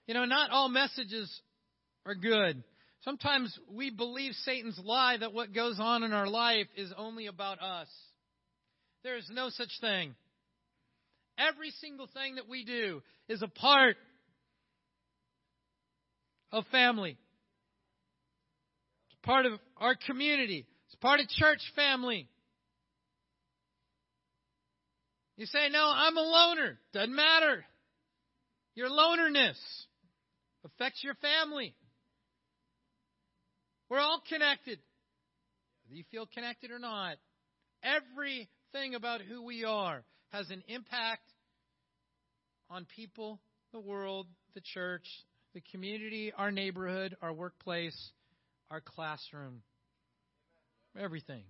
You 0.06 0.14
know, 0.14 0.26
not 0.26 0.50
all 0.50 0.68
messages 0.68 1.32
are 2.04 2.14
good. 2.14 2.62
Sometimes 3.02 3.58
we 3.72 3.90
believe 3.90 4.32
Satan's 4.44 4.78
lie 4.82 5.16
that 5.16 5.32
what 5.32 5.54
goes 5.54 5.78
on 5.80 6.02
in 6.02 6.12
our 6.12 6.26
life 6.28 6.66
is 6.76 6.92
only 6.96 7.26
about 7.26 7.60
us. 7.62 7.88
There 9.02 9.16
is 9.16 9.30
no 9.32 9.48
such 9.48 9.70
thing. 9.80 10.14
Every 11.38 11.70
single 11.80 12.08
thing 12.12 12.34
that 12.34 12.48
we 12.48 12.64
do 12.64 13.02
is 13.28 13.40
a 13.40 13.48
part 13.48 13.96
of 16.52 16.64
family. 16.70 17.16
It's 19.08 19.18
part 19.22 19.46
of 19.46 19.52
our 19.78 19.94
community. 20.06 20.66
It's 20.86 20.96
part 20.96 21.20
of 21.20 21.28
church 21.28 21.60
family. 21.74 22.28
You 25.38 25.46
say, 25.46 25.70
no, 25.70 25.90
I'm 25.94 26.18
a 26.18 26.20
loner. 26.20 26.78
Doesn't 26.92 27.16
matter. 27.16 27.64
Your 28.74 28.90
lonerness 28.90 29.56
affects 30.66 31.02
your 31.02 31.14
family. 31.14 31.74
We're 33.90 33.98
all 33.98 34.22
connected. 34.28 34.78
Whether 35.84 35.96
you 35.96 36.04
feel 36.12 36.26
connected 36.32 36.70
or 36.70 36.78
not, 36.78 37.16
everything 37.82 38.94
about 38.94 39.20
who 39.20 39.42
we 39.42 39.64
are 39.64 40.04
has 40.32 40.48
an 40.50 40.62
impact 40.68 41.28
on 42.70 42.86
people, 42.94 43.40
the 43.72 43.80
world, 43.80 44.28
the 44.54 44.60
church, 44.60 45.06
the 45.54 45.62
community, 45.72 46.32
our 46.36 46.52
neighborhood, 46.52 47.16
our 47.20 47.32
workplace, 47.32 48.12
our 48.70 48.80
classroom. 48.80 49.62
Everything. 50.96 51.42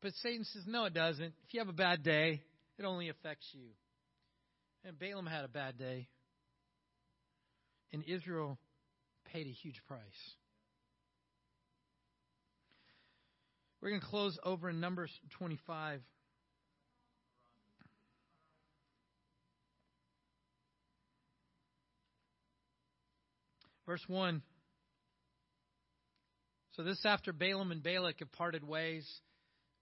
But 0.00 0.12
Satan 0.22 0.44
says, 0.44 0.62
no, 0.66 0.86
it 0.86 0.94
doesn't. 0.94 1.34
If 1.46 1.52
you 1.52 1.60
have 1.60 1.68
a 1.68 1.74
bad 1.74 2.02
day, 2.02 2.40
it 2.78 2.84
only 2.86 3.10
affects 3.10 3.46
you. 3.52 3.68
And 4.86 4.98
Balaam 4.98 5.26
had 5.26 5.44
a 5.44 5.48
bad 5.48 5.76
day. 5.76 6.08
And 7.92 8.02
Israel 8.06 8.58
paid 9.30 9.46
a 9.46 9.50
huge 9.50 9.82
price. 9.86 10.00
We're 13.80 13.90
going 13.90 14.00
to 14.00 14.06
close 14.06 14.38
over 14.44 14.68
in 14.68 14.78
Numbers 14.78 15.10
25. 15.38 16.00
Verse 23.86 24.04
1. 24.06 24.42
So 26.72 26.84
this 26.84 27.00
after 27.04 27.32
Balaam 27.32 27.72
and 27.72 27.82
Balak 27.82 28.20
have 28.20 28.30
parted 28.32 28.66
ways. 28.66 29.08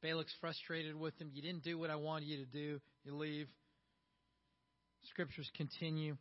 Balak's 0.01 0.33
frustrated 0.41 0.95
with 0.95 1.19
him. 1.21 1.31
You 1.35 1.43
didn't 1.43 1.65
do 1.65 1.77
what 1.77 1.91
I 1.91 1.97
wanted 1.97 2.27
you 2.27 2.39
to 2.39 2.47
do. 2.47 2.81
You 3.05 3.17
leave. 3.17 3.49
Scriptures 5.11 5.51
continue. 5.57 6.17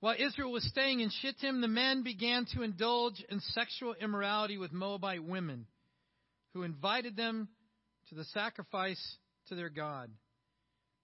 While 0.00 0.14
Israel 0.18 0.52
was 0.52 0.64
staying 0.64 1.00
in 1.00 1.10
Shittim, 1.20 1.60
the 1.60 1.68
men 1.68 2.02
began 2.02 2.46
to 2.54 2.62
indulge 2.62 3.22
in 3.28 3.40
sexual 3.40 3.94
immorality 4.00 4.56
with 4.56 4.72
Moabite 4.72 5.22
women 5.22 5.66
who 6.52 6.62
invited 6.62 7.16
them 7.16 7.48
to 8.08 8.14
the 8.14 8.24
sacrifice 8.24 9.00
to 9.48 9.54
their 9.54 9.68
God. 9.68 10.10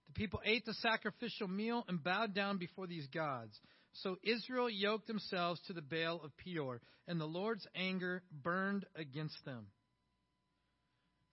The 0.07 0.13
people 0.13 0.41
ate 0.43 0.65
the 0.65 0.73
sacrificial 0.75 1.47
meal 1.47 1.85
and 1.87 2.03
bowed 2.03 2.33
down 2.33 2.57
before 2.57 2.87
these 2.87 3.07
gods. 3.07 3.57
So 3.93 4.17
Israel 4.23 4.69
yoked 4.69 5.07
themselves 5.07 5.61
to 5.67 5.73
the 5.73 5.81
Baal 5.81 6.21
of 6.23 6.31
Peor, 6.37 6.81
and 7.07 7.19
the 7.19 7.25
Lord's 7.25 7.67
anger 7.75 8.23
burned 8.31 8.85
against 8.95 9.37
them. 9.45 9.67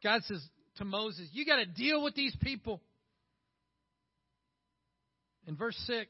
God 0.03 0.23
says 0.25 0.43
to 0.77 0.85
Moses, 0.85 1.29
You 1.33 1.45
got 1.47 1.57
to 1.57 1.67
deal 1.67 2.03
with 2.03 2.15
these 2.15 2.37
people. 2.41 2.81
In 5.47 5.57
verse 5.57 5.77
6, 5.87 6.09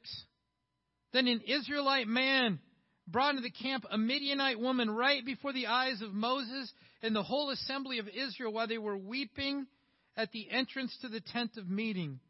then 1.13 1.27
an 1.27 1.43
Israelite 1.47 2.09
man 2.09 2.59
brought 3.07 3.31
into 3.31 3.43
the 3.43 3.51
camp 3.51 3.85
a 3.91 3.99
Midianite 3.99 4.59
woman 4.59 4.91
right 4.91 5.25
before 5.25 5.53
the 5.53 5.69
eyes 5.69 6.03
of 6.03 6.13
Moses 6.13 6.73
and 7.03 7.15
the 7.15 7.23
whole 7.23 7.51
assembly 7.51 7.99
of 7.99 8.09
Israel 8.09 8.53
while 8.53 8.67
they 8.67 8.79
were 8.79 8.97
weeping 8.97 9.67
at 10.17 10.33
the 10.33 10.51
entrance 10.51 10.97
to 11.03 11.09
the 11.09 11.21
tent 11.21 11.53
of 11.57 11.69
meeting. 11.69 12.21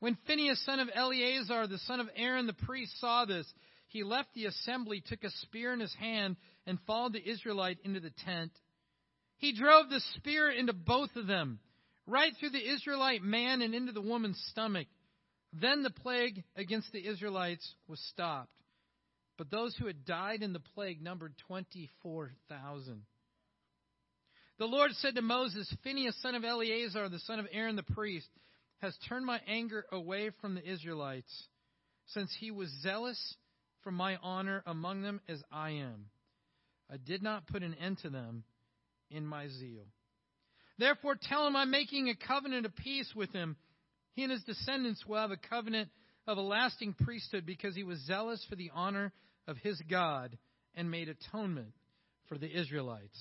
When 0.00 0.18
Phinehas, 0.26 0.62
son 0.64 0.80
of 0.80 0.90
Eleazar, 0.94 1.66
the 1.66 1.78
son 1.86 2.00
of 2.00 2.08
Aaron 2.16 2.46
the 2.46 2.52
priest, 2.52 3.00
saw 3.00 3.24
this, 3.24 3.50
he 3.88 4.02
left 4.02 4.34
the 4.34 4.46
assembly, 4.46 5.02
took 5.06 5.22
a 5.24 5.30
spear 5.30 5.72
in 5.72 5.80
his 5.80 5.94
hand, 5.94 6.36
and 6.66 6.78
followed 6.86 7.12
the 7.12 7.26
Israelite 7.26 7.78
into 7.84 8.00
the 8.00 8.12
tent. 8.24 8.50
He 9.38 9.52
drove 9.52 9.88
the 9.88 10.02
spear 10.16 10.50
into 10.50 10.72
both 10.72 11.14
of 11.16 11.26
them, 11.26 11.60
right 12.06 12.32
through 12.38 12.50
the 12.50 12.72
Israelite 12.74 13.22
man 13.22 13.62
and 13.62 13.74
into 13.74 13.92
the 13.92 14.02
woman's 14.02 14.42
stomach. 14.50 14.88
Then 15.52 15.82
the 15.82 15.90
plague 15.90 16.42
against 16.56 16.92
the 16.92 17.06
Israelites 17.06 17.74
was 17.86 18.00
stopped. 18.10 18.50
But 19.36 19.50
those 19.50 19.74
who 19.76 19.86
had 19.86 20.04
died 20.04 20.42
in 20.42 20.52
the 20.52 20.60
plague 20.60 21.02
numbered 21.02 21.34
24,000. 21.48 23.02
The 24.58 24.66
Lord 24.66 24.92
said 24.92 25.16
to 25.16 25.22
Moses, 25.22 25.72
Phinehas, 25.82 26.16
son 26.22 26.36
of 26.36 26.44
Eleazar, 26.44 27.08
the 27.08 27.18
son 27.20 27.40
of 27.40 27.48
Aaron 27.50 27.74
the 27.74 27.82
priest, 27.82 28.28
has 28.78 28.96
turned 29.08 29.26
my 29.26 29.40
anger 29.46 29.84
away 29.90 30.30
from 30.40 30.54
the 30.54 30.68
Israelites, 30.68 31.48
since 32.06 32.34
he 32.38 32.50
was 32.50 32.68
zealous 32.82 33.34
for 33.82 33.90
my 33.90 34.16
honor 34.22 34.62
among 34.66 35.02
them 35.02 35.20
as 35.28 35.42
I 35.50 35.70
am. 35.70 36.06
I 36.90 36.98
did 36.98 37.22
not 37.22 37.46
put 37.46 37.62
an 37.62 37.74
end 37.74 37.98
to 38.02 38.10
them 38.10 38.44
in 39.10 39.26
my 39.26 39.48
zeal. 39.48 39.86
Therefore, 40.78 41.16
tell 41.20 41.46
him 41.46 41.56
I'm 41.56 41.70
making 41.70 42.08
a 42.08 42.26
covenant 42.26 42.66
of 42.66 42.76
peace 42.76 43.12
with 43.14 43.32
him. 43.32 43.56
He 44.12 44.22
and 44.22 44.30
his 44.30 44.44
descendants 44.44 45.04
will 45.06 45.20
have 45.20 45.30
a 45.30 45.36
covenant 45.36 45.88
of 46.26 46.38
a 46.38 46.42
lasting 46.42 46.94
priesthood 46.94 47.44
because 47.46 47.74
he 47.74 47.84
was 47.84 47.98
zealous 48.00 48.44
for 48.48 48.56
the 48.56 48.70
honor 48.74 49.12
of 49.46 49.56
his 49.58 49.80
God 49.90 50.36
and 50.74 50.90
made 50.90 51.08
atonement 51.08 51.72
for 52.28 52.38
the 52.38 52.50
Israelites. 52.50 53.18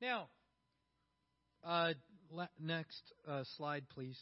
Now, 0.00 0.28
uh, 1.64 1.94
next 2.60 3.00
uh, 3.28 3.44
slide, 3.56 3.84
please. 3.94 4.18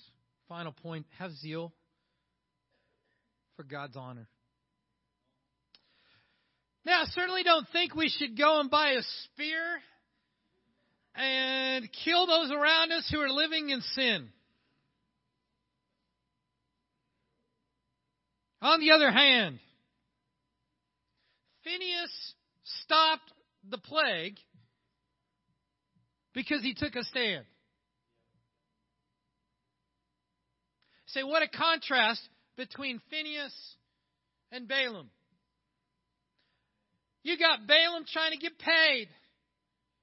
Final 0.49 0.73
point 0.73 1.07
have 1.19 1.33
zeal 1.33 1.73
for 3.57 3.65
God's 3.65 3.97
honor. 3.97 4.29
Now, 6.85 7.03
I 7.03 7.05
certainly 7.07 7.43
don't 7.43 7.67
think 7.73 7.95
we 7.95 8.09
should 8.09 8.37
go 8.37 8.61
and 8.61 8.71
buy 8.71 8.91
a 8.91 9.03
spear 9.25 9.81
and 11.15 11.89
kill 12.05 12.27
those 12.27 12.51
around 12.51 12.93
us 12.93 13.09
who 13.11 13.21
are 13.21 13.31
living 13.31 13.71
in 13.71 13.81
sin. 13.95 14.29
On 18.63 18.79
the 18.79 18.93
other 18.93 19.11
hand, 19.11 19.59
Phineas 21.65 22.35
stopped 22.85 23.33
the 23.69 23.79
plague 23.79 24.37
because 26.33 26.63
he 26.63 26.73
took 26.73 26.95
a 26.95 27.03
stand. 27.03 27.45
Say, 31.07 31.25
what 31.25 31.43
a 31.43 31.49
contrast 31.49 32.21
between 32.57 33.01
Phineas 33.11 33.53
and 34.53 34.69
Balaam. 34.69 35.11
You 37.25 37.37
got 37.39 37.67
Balaam 37.67 38.05
trying 38.11 38.31
to 38.31 38.39
get 38.39 38.59
paid, 38.59 39.09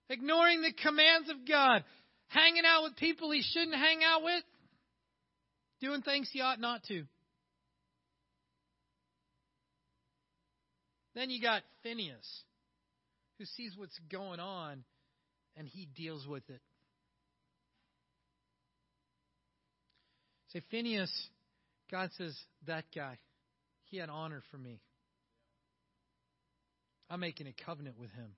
ignoring 0.10 0.62
the 0.62 0.74
commands 0.74 1.30
of 1.30 1.48
God, 1.48 1.84
hanging 2.28 2.64
out 2.66 2.84
with 2.84 2.98
people 2.98 3.32
he 3.32 3.42
shouldn't 3.42 3.76
hang 3.76 4.04
out 4.04 4.22
with, 4.22 4.44
doing 5.80 6.02
things 6.02 6.30
he 6.32 6.42
ought 6.42 6.60
not 6.60 6.84
to. 6.90 7.06
Then 11.20 11.30
you 11.32 11.42
got 11.42 11.64
Phineas, 11.84 12.26
who 13.38 13.46
sees 13.58 13.74
what's 13.76 14.00
going 14.10 14.40
on 14.40 14.86
and 15.58 15.68
he 15.68 15.86
deals 15.86 16.26
with 16.26 16.50
it. 16.50 16.62
Say, 20.54 20.62
Phineas, 20.72 21.12
God 21.92 22.10
says, 22.18 22.34
that 22.68 22.86
guy, 22.96 23.18
he 23.88 23.98
had 23.98 24.10
honor 24.10 24.42
for 24.50 24.58
me. 24.58 24.80
I'm 27.10 27.20
making 27.20 27.48
a 27.48 27.66
covenant 27.66 28.00
with 28.00 28.12
him. 28.12 28.32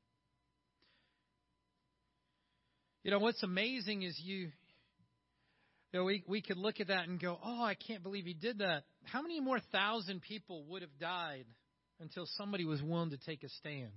You 3.04 3.12
know, 3.12 3.20
what's 3.20 3.44
amazing 3.44 4.02
is 4.02 4.20
you, 4.26 4.38
you 4.38 4.50
know, 5.94 6.04
we, 6.04 6.24
we 6.28 6.42
could 6.42 6.58
look 6.58 6.80
at 6.80 6.88
that 6.88 7.08
and 7.08 7.22
go, 7.22 7.38
oh, 7.46 7.64
I 7.64 7.76
can't 7.76 8.02
believe 8.02 8.26
he 8.26 8.34
did 8.34 8.58
that. 8.58 8.86
How 9.04 9.22
many 9.22 9.40
more 9.40 9.60
thousand 9.72 10.24
people 10.24 10.64
would 10.70 10.82
have 10.82 10.98
died 11.00 11.46
until 12.02 12.26
somebody 12.38 12.66
was 12.66 12.82
willing 12.82 13.12
to 13.12 13.18
take 13.18 13.44
a 13.44 13.50
stand? 13.50 13.92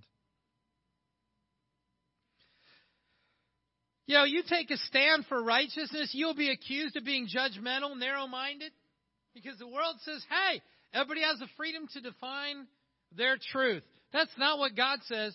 You 4.07 4.17
know, 4.17 4.25
you 4.25 4.43
take 4.47 4.71
a 4.71 4.77
stand 4.77 5.25
for 5.29 5.43
righteousness, 5.43 6.11
you'll 6.13 6.35
be 6.35 6.51
accused 6.51 6.95
of 6.97 7.05
being 7.05 7.27
judgmental, 7.27 7.99
narrow 7.99 8.27
minded, 8.27 8.73
because 9.33 9.59
the 9.59 9.67
world 9.67 9.97
says, 10.05 10.23
hey, 10.29 10.61
everybody 10.93 11.23
has 11.23 11.39
the 11.39 11.49
freedom 11.57 11.89
to 11.95 12.01
define 12.03 12.67
their 13.17 13.37
truth. 13.51 13.83
That's 14.13 14.31
not 14.39 14.59
what 14.59 14.77
God 14.77 14.99
says. 15.07 15.35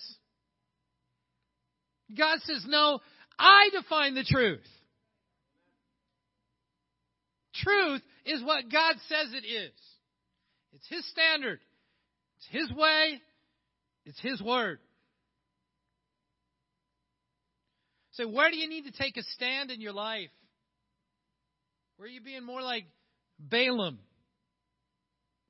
God 2.15 2.39
says, 2.43 2.63
no, 2.67 2.99
I 3.39 3.69
define 3.73 4.13
the 4.13 4.23
truth. 4.23 4.65
Truth 7.55 8.01
is 8.25 8.43
what 8.43 8.71
God 8.71 8.95
says 9.07 9.33
it 9.33 9.45
is. 9.45 9.73
It's 10.73 10.87
His 10.87 11.09
standard. 11.09 11.59
It's 12.39 12.47
His 12.51 12.77
way. 12.77 13.21
It's 14.05 14.19
His 14.21 14.41
word. 14.41 14.79
So, 18.11 18.27
where 18.27 18.49
do 18.49 18.57
you 18.57 18.67
need 18.67 18.85
to 18.85 18.91
take 18.91 19.17
a 19.17 19.23
stand 19.35 19.71
in 19.71 19.81
your 19.81 19.93
life? 19.93 20.29
Where 21.97 22.07
are 22.07 22.11
you 22.11 22.21
being 22.21 22.43
more 22.43 22.61
like 22.61 22.85
Balaam 23.39 23.99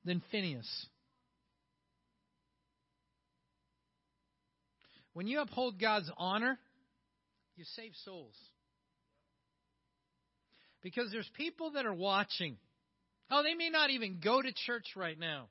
than 0.03 0.21
Phineas? 0.31 0.67
When 5.13 5.27
you 5.27 5.41
uphold 5.41 5.79
God's 5.79 6.09
honor, 6.17 6.57
you 7.55 7.65
save 7.75 7.91
souls. 8.05 8.35
Because 10.81 11.11
there's 11.11 11.29
people 11.35 11.71
that 11.71 11.85
are 11.85 11.93
watching. 11.93 12.57
Oh, 13.29 13.43
they 13.43 13.53
may 13.53 13.69
not 13.69 13.89
even 13.89 14.19
go 14.23 14.41
to 14.41 14.51
church 14.65 14.93
right 14.95 15.19
now. 15.19 15.49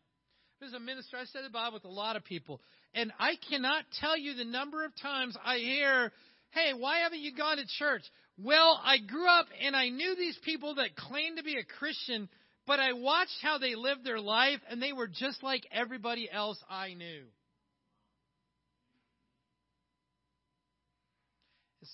There's 0.61 0.73
a 0.73 0.81
minister, 0.81 1.17
I 1.17 1.25
said 1.27 1.45
about 1.45 1.73
with 1.73 1.85
a 1.85 1.89
lot 1.89 2.17
of 2.17 2.25
people, 2.25 2.61
and 2.93 3.13
I 3.21 3.35
cannot 3.49 3.85
tell 4.01 4.19
you 4.19 4.35
the 4.35 4.45
number 4.45 4.85
of 4.85 4.91
times 5.01 5.37
I 5.45 5.59
hear, 5.59 6.13
hey, 6.51 6.73
why 6.77 7.01
haven't 7.01 7.21
you 7.21 7.33
gone 7.35 7.59
to 7.59 7.67
church? 7.79 8.03
Well, 8.37 8.81
I 8.83 8.99
grew 8.99 9.29
up 9.29 9.47
and 9.63 9.77
I 9.77 9.89
knew 9.89 10.17
these 10.17 10.39
people 10.45 10.75
that 10.77 10.97
claimed 10.97 11.37
to 11.37 11.45
be 11.45 11.57
a 11.59 11.79
Christian, 11.79 12.29
but 12.67 12.81
I 12.81 12.93
watched 12.93 13.39
how 13.41 13.59
they 13.59 13.77
lived 13.77 14.05
their 14.05 14.21
life, 14.21 14.59
and 14.69 14.83
they 14.83 14.93
were 14.93 15.07
just 15.07 15.45
like 15.45 15.63
everybody 15.71 16.29
else 16.31 16.59
I 16.69 16.95
knew. 16.95 17.23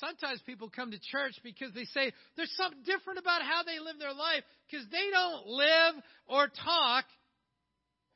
Sometimes 0.00 0.40
people 0.44 0.70
come 0.74 0.90
to 0.90 0.98
church 1.12 1.34
because 1.44 1.72
they 1.72 1.84
say 1.84 2.12
there's 2.36 2.52
something 2.56 2.82
different 2.84 3.20
about 3.20 3.42
how 3.42 3.62
they 3.62 3.78
live 3.78 3.98
their 4.00 4.12
life 4.12 4.42
because 4.68 4.84
they 4.90 5.08
don't 5.12 5.46
live 5.46 5.94
or 6.26 6.48
talk 6.48 7.04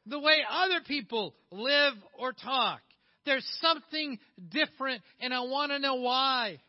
the 0.08 0.18
way 0.18 0.38
other 0.50 0.80
people 0.86 1.34
live 1.50 1.94
or 2.18 2.32
talk. 2.32 2.80
There's 3.24 3.46
something 3.60 4.18
different, 4.50 5.02
and 5.20 5.34
I 5.34 5.40
want 5.40 5.72
to 5.72 5.78
know 5.78 5.96
why. 5.96 6.60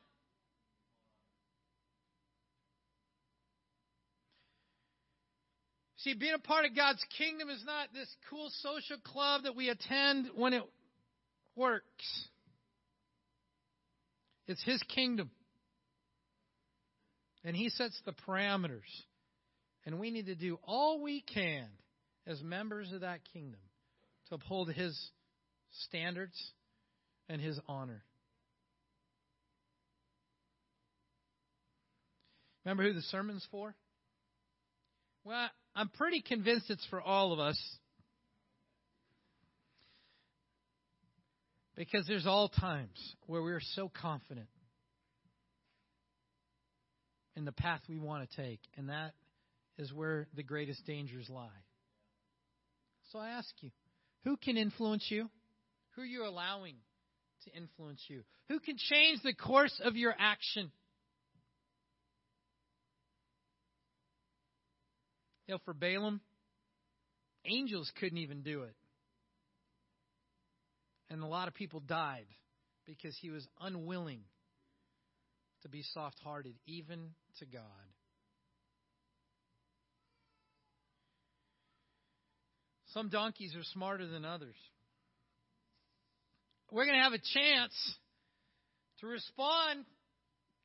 See, 5.97 6.13
being 6.13 6.33
a 6.33 6.39
part 6.39 6.65
of 6.65 6.75
God's 6.75 7.03
kingdom 7.17 7.49
is 7.49 7.63
not 7.65 7.89
this 7.93 8.07
cool 8.29 8.49
social 8.61 8.97
club 9.03 9.43
that 9.43 9.55
we 9.55 9.69
attend 9.69 10.29
when 10.35 10.53
it 10.53 10.63
works. 11.55 12.27
It's 14.47 14.63
His 14.63 14.81
kingdom. 14.83 15.29
And 17.43 17.55
He 17.55 17.69
sets 17.69 17.99
the 18.05 18.13
parameters. 18.27 18.79
And 19.85 19.99
we 19.99 20.09
need 20.11 20.27
to 20.27 20.35
do 20.35 20.57
all 20.63 21.01
we 21.01 21.21
can 21.21 21.67
as 22.29 22.41
members 22.43 22.91
of 22.93 23.01
that 23.01 23.21
kingdom 23.33 23.59
to 24.29 24.35
uphold 24.35 24.71
His 24.71 24.97
standards 25.87 26.39
and 27.27 27.41
His 27.41 27.59
honor. 27.67 28.03
Remember 32.63 32.83
who 32.83 32.93
the 32.93 33.01
sermon's 33.01 33.45
for? 33.49 33.73
Well, 35.23 35.49
I'm 35.75 35.89
pretty 35.89 36.21
convinced 36.21 36.69
it's 36.69 36.85
for 36.91 37.01
all 37.01 37.33
of 37.33 37.39
us. 37.39 37.59
Because 41.75 42.05
there's 42.07 42.27
all 42.27 42.49
times 42.49 43.15
where 43.25 43.41
we're 43.41 43.61
so 43.73 43.89
confident 43.89 44.49
in 47.35 47.45
the 47.45 47.53
path 47.53 47.79
we 47.89 47.97
want 47.97 48.29
to 48.29 48.35
take, 48.35 48.59
and 48.77 48.89
that 48.89 49.13
is 49.77 49.91
where 49.93 50.27
the 50.35 50.43
greatest 50.43 50.85
dangers 50.85 51.27
lie. 51.29 51.47
So 53.11 53.19
I 53.19 53.29
ask 53.29 53.49
you, 53.61 53.71
who 54.23 54.37
can 54.37 54.57
influence 54.57 55.05
you? 55.09 55.29
Who 55.95 56.03
are 56.03 56.05
you 56.05 56.25
allowing 56.25 56.75
to 57.45 57.57
influence 57.57 58.01
you? 58.07 58.21
Who 58.49 58.59
can 58.59 58.75
change 58.77 59.21
the 59.23 59.33
course 59.33 59.79
of 59.83 59.95
your 59.95 60.13
action? 60.17 60.71
You 65.47 65.55
know, 65.55 65.59
for 65.65 65.73
Balaam, 65.73 66.21
angels 67.45 67.91
couldn't 67.99 68.19
even 68.19 68.43
do 68.43 68.63
it. 68.63 68.75
And 71.09 71.23
a 71.23 71.27
lot 71.27 71.47
of 71.47 71.55
people 71.55 71.79
died 71.79 72.27
because 72.85 73.17
he 73.19 73.31
was 73.31 73.47
unwilling 73.59 74.21
to 75.63 75.69
be 75.69 75.83
soft 75.93 76.19
hearted, 76.23 76.53
even 76.67 76.99
to 77.39 77.45
God. 77.45 77.63
Some 82.93 83.09
donkeys 83.09 83.55
are 83.55 83.63
smarter 83.73 84.07
than 84.07 84.25
others. 84.25 84.55
We're 86.71 86.85
going 86.85 86.97
to 86.97 87.03
have 87.03 87.13
a 87.13 87.17
chance 87.17 87.73
to 89.01 89.07
respond 89.07 89.85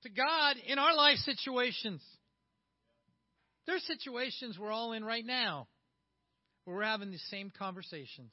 to 0.02 0.10
God 0.10 0.56
in 0.66 0.78
our 0.78 0.94
life 0.94 1.18
situations. 1.18 2.02
There's 3.66 3.84
situations 3.86 4.58
we're 4.58 4.70
all 4.70 4.92
in 4.92 5.04
right 5.04 5.24
now 5.24 5.68
where 6.64 6.76
we're 6.76 6.84
having 6.84 7.10
the 7.10 7.18
same 7.30 7.50
conversations. 7.58 8.32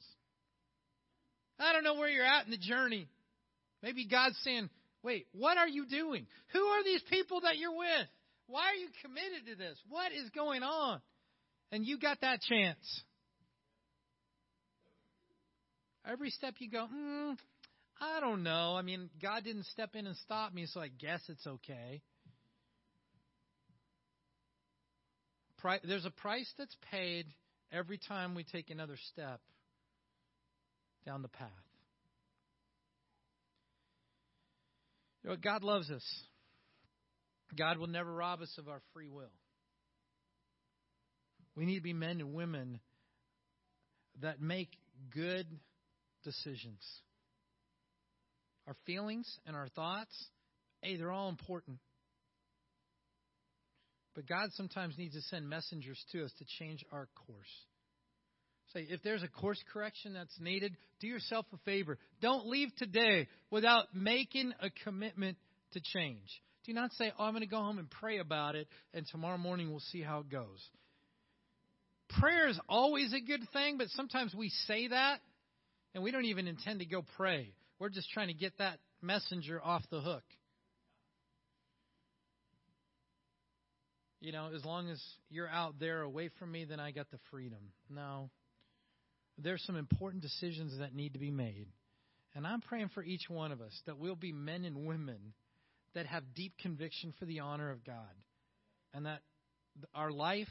I 1.58 1.72
don't 1.72 1.84
know 1.84 1.94
where 1.94 2.08
you're 2.08 2.24
at 2.24 2.44
in 2.44 2.50
the 2.50 2.58
journey. 2.58 3.08
Maybe 3.82 4.06
God's 4.06 4.38
saying, 4.42 4.68
wait, 5.02 5.26
what 5.32 5.58
are 5.58 5.68
you 5.68 5.86
doing? 5.86 6.26
Who 6.52 6.60
are 6.60 6.84
these 6.84 7.02
people 7.08 7.40
that 7.42 7.56
you're 7.56 7.76
with? 7.76 8.08
Why 8.46 8.62
are 8.62 8.74
you 8.74 8.88
committed 9.02 9.46
to 9.48 9.56
this? 9.56 9.78
What 9.88 10.12
is 10.12 10.28
going 10.30 10.62
on? 10.62 11.00
And 11.70 11.86
you 11.86 11.98
got 11.98 12.20
that 12.20 12.40
chance. 12.42 13.02
Every 16.10 16.30
step 16.30 16.54
you 16.58 16.70
go, 16.70 16.86
mm, 16.92 17.36
I 18.00 18.20
don't 18.20 18.42
know. 18.42 18.74
I 18.76 18.82
mean, 18.82 19.08
God 19.20 19.44
didn't 19.44 19.66
step 19.66 19.90
in 19.94 20.06
and 20.06 20.16
stop 20.16 20.52
me, 20.52 20.66
so 20.66 20.80
I 20.80 20.88
guess 20.88 21.20
it's 21.28 21.46
okay. 21.46 22.02
There's 25.84 26.04
a 26.04 26.10
price 26.10 26.50
that's 26.58 26.76
paid 26.90 27.26
every 27.70 27.98
time 27.98 28.34
we 28.34 28.42
take 28.42 28.70
another 28.70 28.96
step 29.12 29.40
down 31.06 31.22
the 31.22 31.28
path. 31.28 31.48
You 35.22 35.30
know, 35.30 35.36
God 35.36 35.62
loves 35.62 35.88
us. 35.90 36.04
God 37.56 37.78
will 37.78 37.86
never 37.86 38.12
rob 38.12 38.40
us 38.40 38.52
of 38.58 38.68
our 38.68 38.80
free 38.92 39.08
will. 39.08 39.30
We 41.54 41.64
need 41.64 41.76
to 41.76 41.82
be 41.82 41.92
men 41.92 42.20
and 42.20 42.34
women 42.34 42.80
that 44.20 44.40
make 44.40 44.70
good 45.14 45.46
decisions. 46.24 46.82
Our 48.66 48.76
feelings 48.86 49.26
and 49.46 49.56
our 49.56 49.68
thoughts, 49.68 50.14
hey, 50.82 50.96
they're 50.96 51.12
all 51.12 51.28
important. 51.28 51.78
But 54.14 54.26
God 54.26 54.50
sometimes 54.52 54.96
needs 54.98 55.14
to 55.14 55.22
send 55.22 55.48
messengers 55.48 56.02
to 56.12 56.24
us 56.24 56.32
to 56.38 56.44
change 56.58 56.84
our 56.92 57.08
course. 57.26 57.66
Say, 58.74 58.86
if 58.88 59.02
there's 59.02 59.22
a 59.22 59.28
course 59.28 59.62
correction 59.72 60.14
that's 60.14 60.38
needed, 60.40 60.76
do 61.00 61.06
yourself 61.06 61.46
a 61.52 61.58
favor. 61.58 61.98
Don't 62.20 62.46
leave 62.46 62.68
today 62.76 63.28
without 63.50 63.94
making 63.94 64.52
a 64.60 64.70
commitment 64.84 65.36
to 65.72 65.80
change. 65.80 66.42
Do 66.64 66.72
not 66.72 66.92
say, 66.92 67.12
oh, 67.18 67.24
I'm 67.24 67.32
going 67.32 67.42
to 67.42 67.48
go 67.48 67.58
home 67.58 67.78
and 67.78 67.90
pray 67.90 68.18
about 68.18 68.54
it, 68.54 68.68
and 68.94 69.06
tomorrow 69.10 69.38
morning 69.38 69.70
we'll 69.70 69.80
see 69.80 70.00
how 70.00 70.20
it 70.20 70.30
goes. 70.30 70.62
Prayer 72.20 72.48
is 72.48 72.58
always 72.68 73.12
a 73.12 73.20
good 73.20 73.42
thing, 73.52 73.78
but 73.78 73.88
sometimes 73.90 74.34
we 74.34 74.50
say 74.66 74.88
that, 74.88 75.20
and 75.94 76.02
we 76.02 76.10
don't 76.10 76.24
even 76.24 76.46
intend 76.46 76.80
to 76.80 76.86
go 76.86 77.04
pray. 77.16 77.52
We're 77.78 77.88
just 77.88 78.10
trying 78.10 78.28
to 78.28 78.34
get 78.34 78.56
that 78.58 78.78
messenger 79.00 79.60
off 79.62 79.82
the 79.90 80.00
hook. 80.00 80.22
You 84.20 84.30
know, 84.30 84.50
as 84.54 84.64
long 84.64 84.88
as 84.88 85.02
you're 85.30 85.48
out 85.48 85.74
there 85.80 86.02
away 86.02 86.30
from 86.38 86.52
me, 86.52 86.64
then 86.64 86.78
I 86.78 86.92
got 86.92 87.10
the 87.10 87.18
freedom. 87.30 87.72
No, 87.90 88.30
there's 89.36 89.62
some 89.66 89.76
important 89.76 90.22
decisions 90.22 90.78
that 90.78 90.94
need 90.94 91.14
to 91.14 91.18
be 91.18 91.30
made. 91.30 91.66
And 92.34 92.46
I'm 92.46 92.60
praying 92.60 92.90
for 92.94 93.02
each 93.02 93.28
one 93.28 93.52
of 93.52 93.60
us 93.60 93.78
that 93.86 93.98
we'll 93.98 94.14
be 94.14 94.32
men 94.32 94.64
and 94.64 94.86
women 94.86 95.34
that 95.94 96.06
have 96.06 96.22
deep 96.34 96.54
conviction 96.62 97.12
for 97.18 97.26
the 97.26 97.40
honor 97.40 97.70
of 97.70 97.84
God. 97.84 97.94
And 98.94 99.06
that 99.06 99.20
our 99.94 100.10
life, 100.10 100.48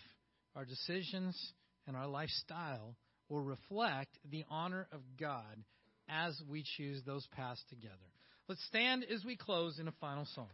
our 0.56 0.66
decisions, 0.66 1.54
and 1.88 1.96
our 1.96 2.08
lifestyle 2.08 2.96
will 3.32 3.42
reflect 3.42 4.18
the 4.30 4.44
honor 4.50 4.88
of 4.92 5.00
God 5.18 5.64
as 6.10 6.40
we 6.50 6.66
choose 6.78 7.02
those 7.06 7.26
paths 7.28 7.64
together. 7.70 7.96
Let's 8.50 8.64
stand 8.66 9.06
as 9.06 9.24
we 9.24 9.38
close 9.38 9.80
in 9.80 9.88
a 9.88 9.94
final 10.02 10.28
song. 10.36 10.50